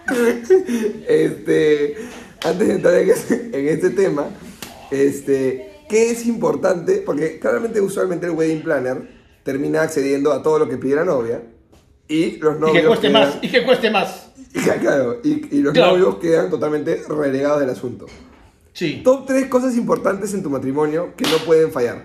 [1.09, 1.97] este,
[2.45, 4.29] antes de entrar en, ese- en este tema,
[4.93, 7.03] este, ¿qué es importante?
[7.05, 9.09] Porque claramente usualmente el wedding planner
[9.43, 11.43] termina accediendo a todo lo que pide la novia
[12.09, 14.31] y los Y novios que cueste quedan- más, y que cueste más.
[14.55, 15.93] y, claro, y- y los Claro.
[15.99, 18.07] novios quedan totalmente relegados del asunto.
[18.73, 19.01] Sí.
[19.05, 22.05] Top 3 cosas importantes en tu matrimonio que no pueden fallar.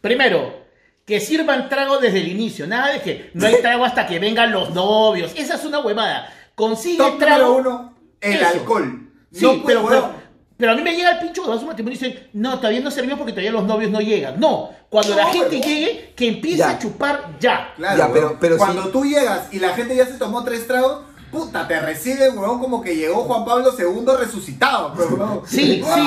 [0.00, 0.64] Primero,
[1.04, 2.66] que sirvan trago desde el inicio.
[2.66, 5.32] Nada de que no hay trago hasta que vengan los novios.
[5.36, 6.32] Esa es una huevada.
[6.54, 7.48] Consigue Top trago.
[7.58, 8.46] número uno, el Eso.
[8.46, 9.02] alcohol.
[9.32, 10.10] Sí, no pero, pero.
[10.56, 12.56] Pero a mí me llega el pincho cuando vas a un matrimonio y dicen, no,
[12.58, 14.40] todavía no servimos porque todavía los novios no llegan.
[14.40, 16.70] No, cuando la gente pero- llegue, que empiece Ya.
[16.70, 17.72] a chupar ya.
[17.76, 18.88] Claro, Ya, pero- pero Cuando sí.
[18.92, 21.00] tú llegas y la gente ya se tomó tres tragos,
[21.30, 25.42] puta, te recibe, weón, como que llegó Juan Pablo II resucitado, weón.
[25.46, 26.06] Sí, sí.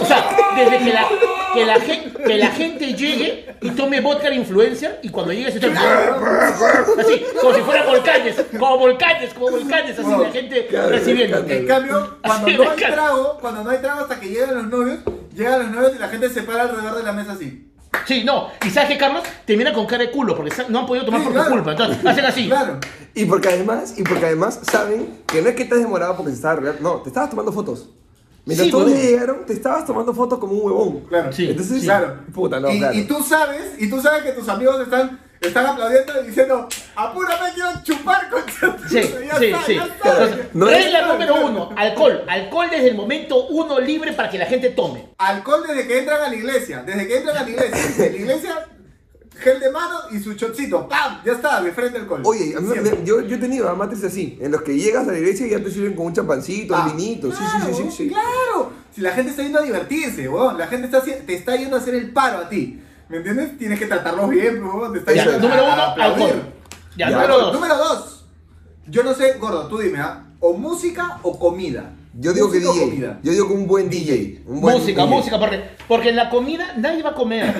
[0.00, 1.06] O sea, desde que la,
[1.54, 5.52] que la, gen- que la gente llegue y tome vodka de influencia y cuando llegue
[5.52, 5.76] se tome...
[5.78, 11.44] Así, como si fueran volcanes, como volcanes, como volcanes, así la gente Claro, recibiendo.
[11.48, 14.98] En cambio, cuando no hay trago, cuando no hay trago hasta que llegan los novios,
[15.34, 17.64] llegan los novios y la gente se para alrededor de la mesa así.
[18.06, 18.48] Sí, no.
[18.66, 21.24] Y sabes que Carlos termina con cara de culo porque no han podido tomar Sí,
[21.26, 21.48] por claro.
[21.48, 21.70] tu culpa.
[21.72, 22.46] Entonces, hacen así.
[22.48, 22.78] Claro.
[23.14, 26.36] Y porque además, y porque además saben que no es que estás demorado porque se
[26.36, 27.90] estaba arreglando, no, te estabas tomando fotos.
[28.44, 31.00] Mientras Sí, todos llegaron, te estabas tomando fotos como un huevón.
[31.08, 31.32] Claro.
[31.32, 31.50] Sí.
[31.50, 32.20] Entonces, Claro.
[32.32, 32.96] puta, no, y, claro.
[32.96, 37.52] y tú sabes, y tú sabes que tus amigos están, están aplaudiendo y diciendo, apúrame,
[37.54, 38.42] quiero chupar con
[38.88, 38.94] Sí,
[39.26, 39.74] ya sí, está, sí.
[39.76, 40.10] ya está.
[40.24, 42.24] Entonces, No es- regla número uno, alcohol.
[42.26, 45.08] Alcohol desde el momento uno libre para que la gente tome.
[45.18, 48.06] Alcohol desde que entran a la iglesia, desde que entran a la iglesia.
[48.06, 48.66] En la iglesia,
[49.38, 50.88] gel de mano y su chocito.
[50.88, 51.20] ¡Pam!
[51.24, 52.22] Ya está, de frente alcohol.
[52.24, 55.12] Oye, a mí me- yo, yo he tenido matriz así, en los que llegas a
[55.12, 57.30] la iglesia y ya te sirven con un champancito, Ah, un vinito.
[57.30, 58.08] Sí, claro, sí, sí, sí, sí.
[58.08, 58.72] Claro.
[58.92, 60.58] Si la gente está yendo a divertirse, weón.
[60.58, 62.80] La gente está, te está yendo a hacer el paro a ti.
[63.08, 63.56] ¿Me entiendes?
[63.58, 64.92] Tienes que tratarlos bien, weón.
[64.92, 65.40] Te está Ya, es.
[65.40, 66.42] número a- uno, alcohol.
[66.96, 67.16] Ya, Ya.
[67.16, 67.52] número dos.
[67.54, 68.24] Número dos.
[68.86, 70.24] Yo no sé, gordo, tú dime, ¿ah?
[70.40, 71.92] O música o comida.
[72.14, 72.80] Yo digo que DJ.
[72.80, 73.20] comida.
[73.22, 74.42] Yo digo que un buen DJ.
[74.46, 75.14] Un buen música, DJ.
[75.16, 77.54] música, porque, porque en la comida nadie va a comer.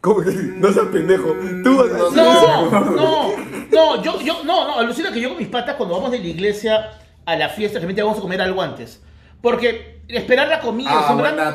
[0.00, 0.32] ¿Cómo que?
[0.32, 1.28] No seas pendejo.
[1.62, 3.32] Tú vas a No, No, no,
[3.70, 6.26] no, yo, yo, no, no, alucina que yo con mis patas cuando vamos de la
[6.26, 6.90] iglesia
[7.24, 9.00] a la fiesta, realmente vamos a comer algo antes.
[9.42, 11.48] Porque esperar la comida, Ah, o sea, buena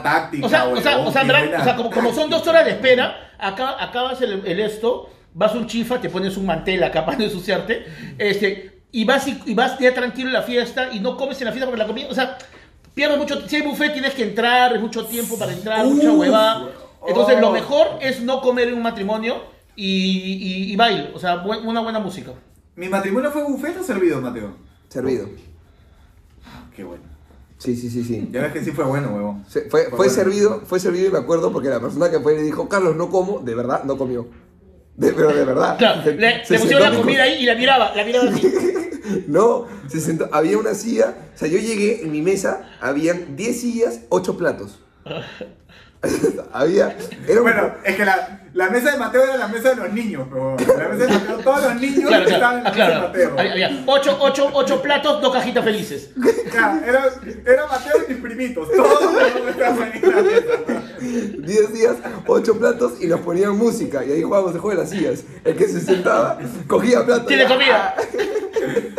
[0.44, 1.24] o sea, o sea, o sea,
[1.62, 5.56] O sea, como, como son dos horas de espera, acá acabas el, el esto, vas
[5.56, 7.86] un chifa, te pones un mantel acá para no ensuciarte,
[8.18, 11.46] este, y vas y, y vas ya tranquilo en la fiesta y no comes en
[11.46, 12.38] la fiesta porque la comida, o sea,
[12.94, 16.20] pierdes mucho, si hay buffet tienes que entrar, es mucho tiempo para entrar, mucha Uf,
[16.20, 16.68] huevada.
[17.08, 17.54] Entonces, lo oh.
[17.54, 19.44] mejor es no comer en un matrimonio
[19.76, 22.32] y, y, y baile, o sea, buen- una buena música.
[22.76, 24.56] ¿Mi matrimonio fue buffet o servido, Mateo?
[24.90, 25.30] Servido.
[26.76, 27.04] Qué bueno.
[27.58, 28.30] Sí, sí, sí, sí.
[28.32, 29.44] Ya ves que sí fue bueno, huevón.
[29.48, 30.14] Se- fue, fue bueno.
[30.14, 33.10] servido, fue servido y me acuerdo porque la persona que fue le dijo, Carlos, no
[33.10, 34.28] como, de verdad, no comió.
[34.96, 35.78] De, pero de verdad.
[35.78, 38.30] Claro, Se- le, se le pusieron la comida con- ahí y la miraba, la miraba
[38.30, 38.48] así.
[39.28, 43.62] No, se sentó, había una silla, o sea, yo llegué en mi mesa, habían 10
[43.62, 44.80] sillas, 8 platos.
[46.54, 46.96] había,
[47.28, 49.94] era un- Bueno, es que la, la mesa de Mateo era la mesa de los
[49.94, 52.72] niños, pero la mesa de Mateo, todos los niños Claro, estaban claro, en la ah,
[52.72, 53.08] mesa de claro.
[53.08, 53.40] Mateo.
[53.40, 56.10] Había, había ocho, ocho, ocho platos, dos cajitas felices.
[56.52, 57.06] Claro, era,
[57.46, 59.14] era Mateo y mis primitos, todos
[59.50, 60.84] estaban ahí en la mesa.
[61.00, 61.96] 10 días,
[62.26, 64.04] 8 platos y nos ponían música.
[64.04, 65.24] Y ahí jugábamos el juego de las sillas.
[65.44, 67.28] El que se sentaba, cogía platos.
[67.28, 67.96] Tiene comida.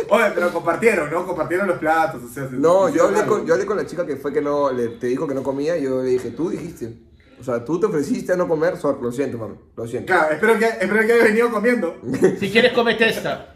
[0.09, 1.25] Oye, pero compartieron, ¿no?
[1.27, 2.47] Compartieron los platos, o sea...
[2.49, 4.87] se- No, yo hablé, con, yo hablé con la chica que fue que no, le,
[4.87, 6.93] te dijo que no comía y yo le dije, tú dijiste.
[7.39, 10.11] O sea, tú te ofreciste a no comer, sorry, lo siento, mami, lo siento.
[10.13, 11.95] Claro, espero que, espero que haya venido comiendo.
[12.39, 13.53] Si quieres, comete esta.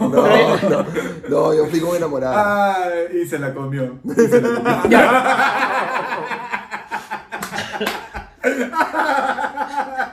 [0.00, 0.86] No, no,
[1.28, 2.84] no, yo fui como enamorada.
[2.84, 3.98] Ay, y se la comió.
[4.04, 4.98] Y se la comió.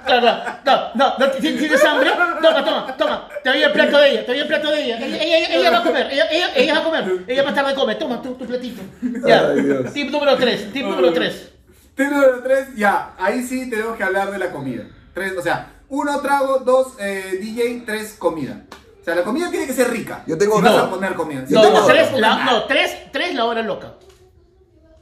[0.05, 2.09] Claro, no, no, no, ¿ti- ¿tienes hambre?
[2.41, 3.27] Toma, toma, toma.
[3.43, 4.97] Te doy el plato de ella, te doy el plato de ella.
[4.97, 7.23] Ella, ella- ella va a comer, ella, ella, ella va a comer.
[7.27, 7.95] Ella más tarde come.
[7.95, 8.81] Toma tu, tu platito.
[9.27, 9.49] Ya.
[9.49, 9.93] Ay, Dios.
[9.93, 11.51] Tip número 3, tip número 3.
[11.99, 14.83] Tip número 3, ya, ahí sí tenemos que hablar de la comida.
[15.13, 18.61] Tres, o sea, uno trago, dos eh, DJ, tres comida.
[19.01, 20.23] O sea, la comida tiene que ser rica.
[20.25, 21.45] Yo tengo si vas a poner comida.
[21.45, 23.95] Si No, tengo tres, la, no, tres, tres la hora loca.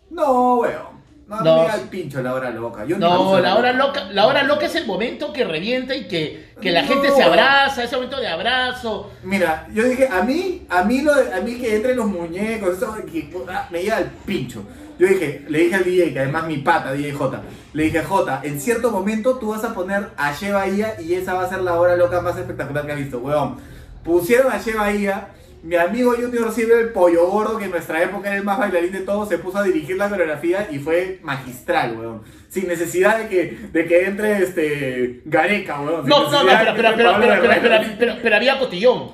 [0.10, 0.98] No, weón.
[1.28, 1.62] No, No.
[1.62, 2.84] me da el pincho la hora loca.
[2.86, 6.08] Yo No, uso la hora loca, la hora loca es el momento que revienta y
[6.08, 6.88] que, que la No.
[6.88, 9.12] gente se abraza, ese momento de abrazo.
[9.24, 12.78] Mira, yo dije, a mí, a mí, lo de- a mí que entren los muñecos,
[12.78, 14.64] eso que, puta, me llega al pincho.
[15.00, 17.42] Yo dije, le dije al DJ, que además mi pata, DJ J,
[17.74, 21.34] le dije, J, en cierto momento tú vas a poner a She Bahía y esa
[21.36, 23.58] va a ser la hora loca más espectacular que has visto, weón.
[24.04, 25.28] Pusieron a She Bahía,
[25.62, 28.92] mi amigo Junior Silver, el pollo gordo, que en nuestra época era el más bailarín
[28.92, 32.22] de todos, se puso a dirigir la coreografía y fue magistral, weón.
[32.50, 36.02] Sin necesidad de que, de que entre este Gareca, weón.
[36.02, 37.80] sin No, no, no, pero, pero, pero, pero, pero, Herrera.
[37.82, 39.12] pero- pero- pero había cotillón.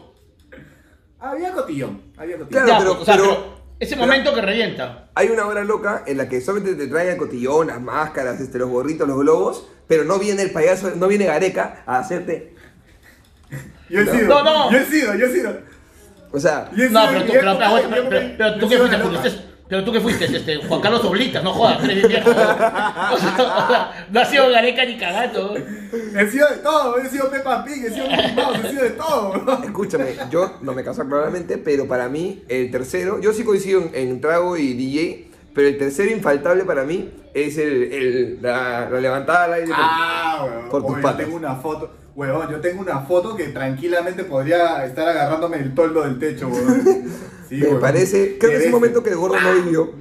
[1.19, 2.63] Había cotillón, había cotillón.
[2.63, 3.52] Claro, Ya, pero- o sea, pero- pero
[3.83, 5.09] ese pero- momento que revienta.
[5.15, 8.57] Hay una hora loca en la que solamente te traen el cotillón, las máscaras, este,
[8.57, 12.53] los gorritos, los globos, pero no viene el payaso, no viene Gareca a hacerte.
[13.89, 14.11] Yo he No.
[14.13, 14.71] sido, No, no.
[14.71, 15.57] yo he sido, yo he sido.
[16.31, 17.57] O sea, Yo he No, sido pero tú, pero,
[18.09, 21.43] pero, pero- tú que sido fuiste, fuiste- pero tú que fuiste, este, Juan Carlos Oblitas,
[21.43, 22.29] no jodas, eres bien viejo.
[22.29, 25.55] O sea, no ha sido Gareca ni cagando.
[25.57, 28.89] He sido de todo, he sido Peppa Pig, he sido Mickey Mouse, he sido de
[28.91, 29.63] todo.
[29.63, 33.89] escúchame, yo no me caso claramente, pero para mí el tercero, yo sí coincido en,
[33.95, 38.99] en trago y DJ, pero el tercero infaltable para mí es el, el- la, la
[39.01, 39.71] levantada al aire.
[39.75, 40.69] Ah, weón.
[40.69, 41.17] Por tus patas.
[41.21, 45.73] Yo tengo una foto, weón, yo tengo una foto que tranquilamente podría estar agarrándome el
[45.73, 47.11] toldo del techo, weón.
[47.59, 49.91] Sí, me parece, creo que es un momento que el gordo no vivió.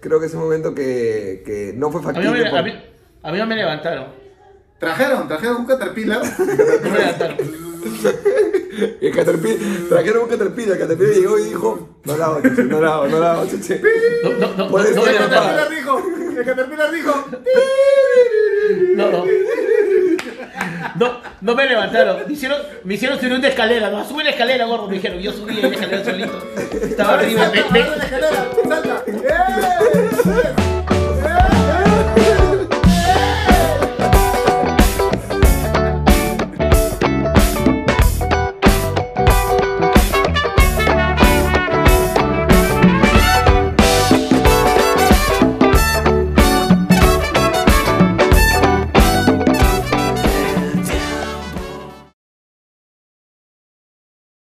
[0.00, 2.44] Creo que es un momento que, que no fue A mí, no factible.
[2.44, 2.72] me, por- a, mí,
[3.22, 4.06] a mí no me levantaron.
[4.78, 6.22] Trajeron, trajeron un caterpillar.
[6.38, 7.36] No me levantaron.
[9.00, 12.80] El Caterpillar, trajeron un Caterpillar, el Caterpillar llegó y dijo, no la hago, chuche, no
[12.80, 13.80] la hago, no la hago, chuche.
[14.22, 15.28] No, no, no, me el levantaron.
[15.30, 16.02] caterpillar dijo,
[16.38, 17.24] el caterpillar dijo.
[18.96, 19.24] No, no.
[20.96, 22.18] No, no me levantaron.
[22.26, 22.32] Me
[22.94, 23.90] hicieron, subir una escalera.
[23.90, 24.88] No, sube la escalera, gordo.
[24.88, 26.42] Me dijeron, yo subí la escalera solito.
[26.82, 27.50] Estaba arriba.
[27.50, 28.08] Salta,
[28.68, 30.62] salta.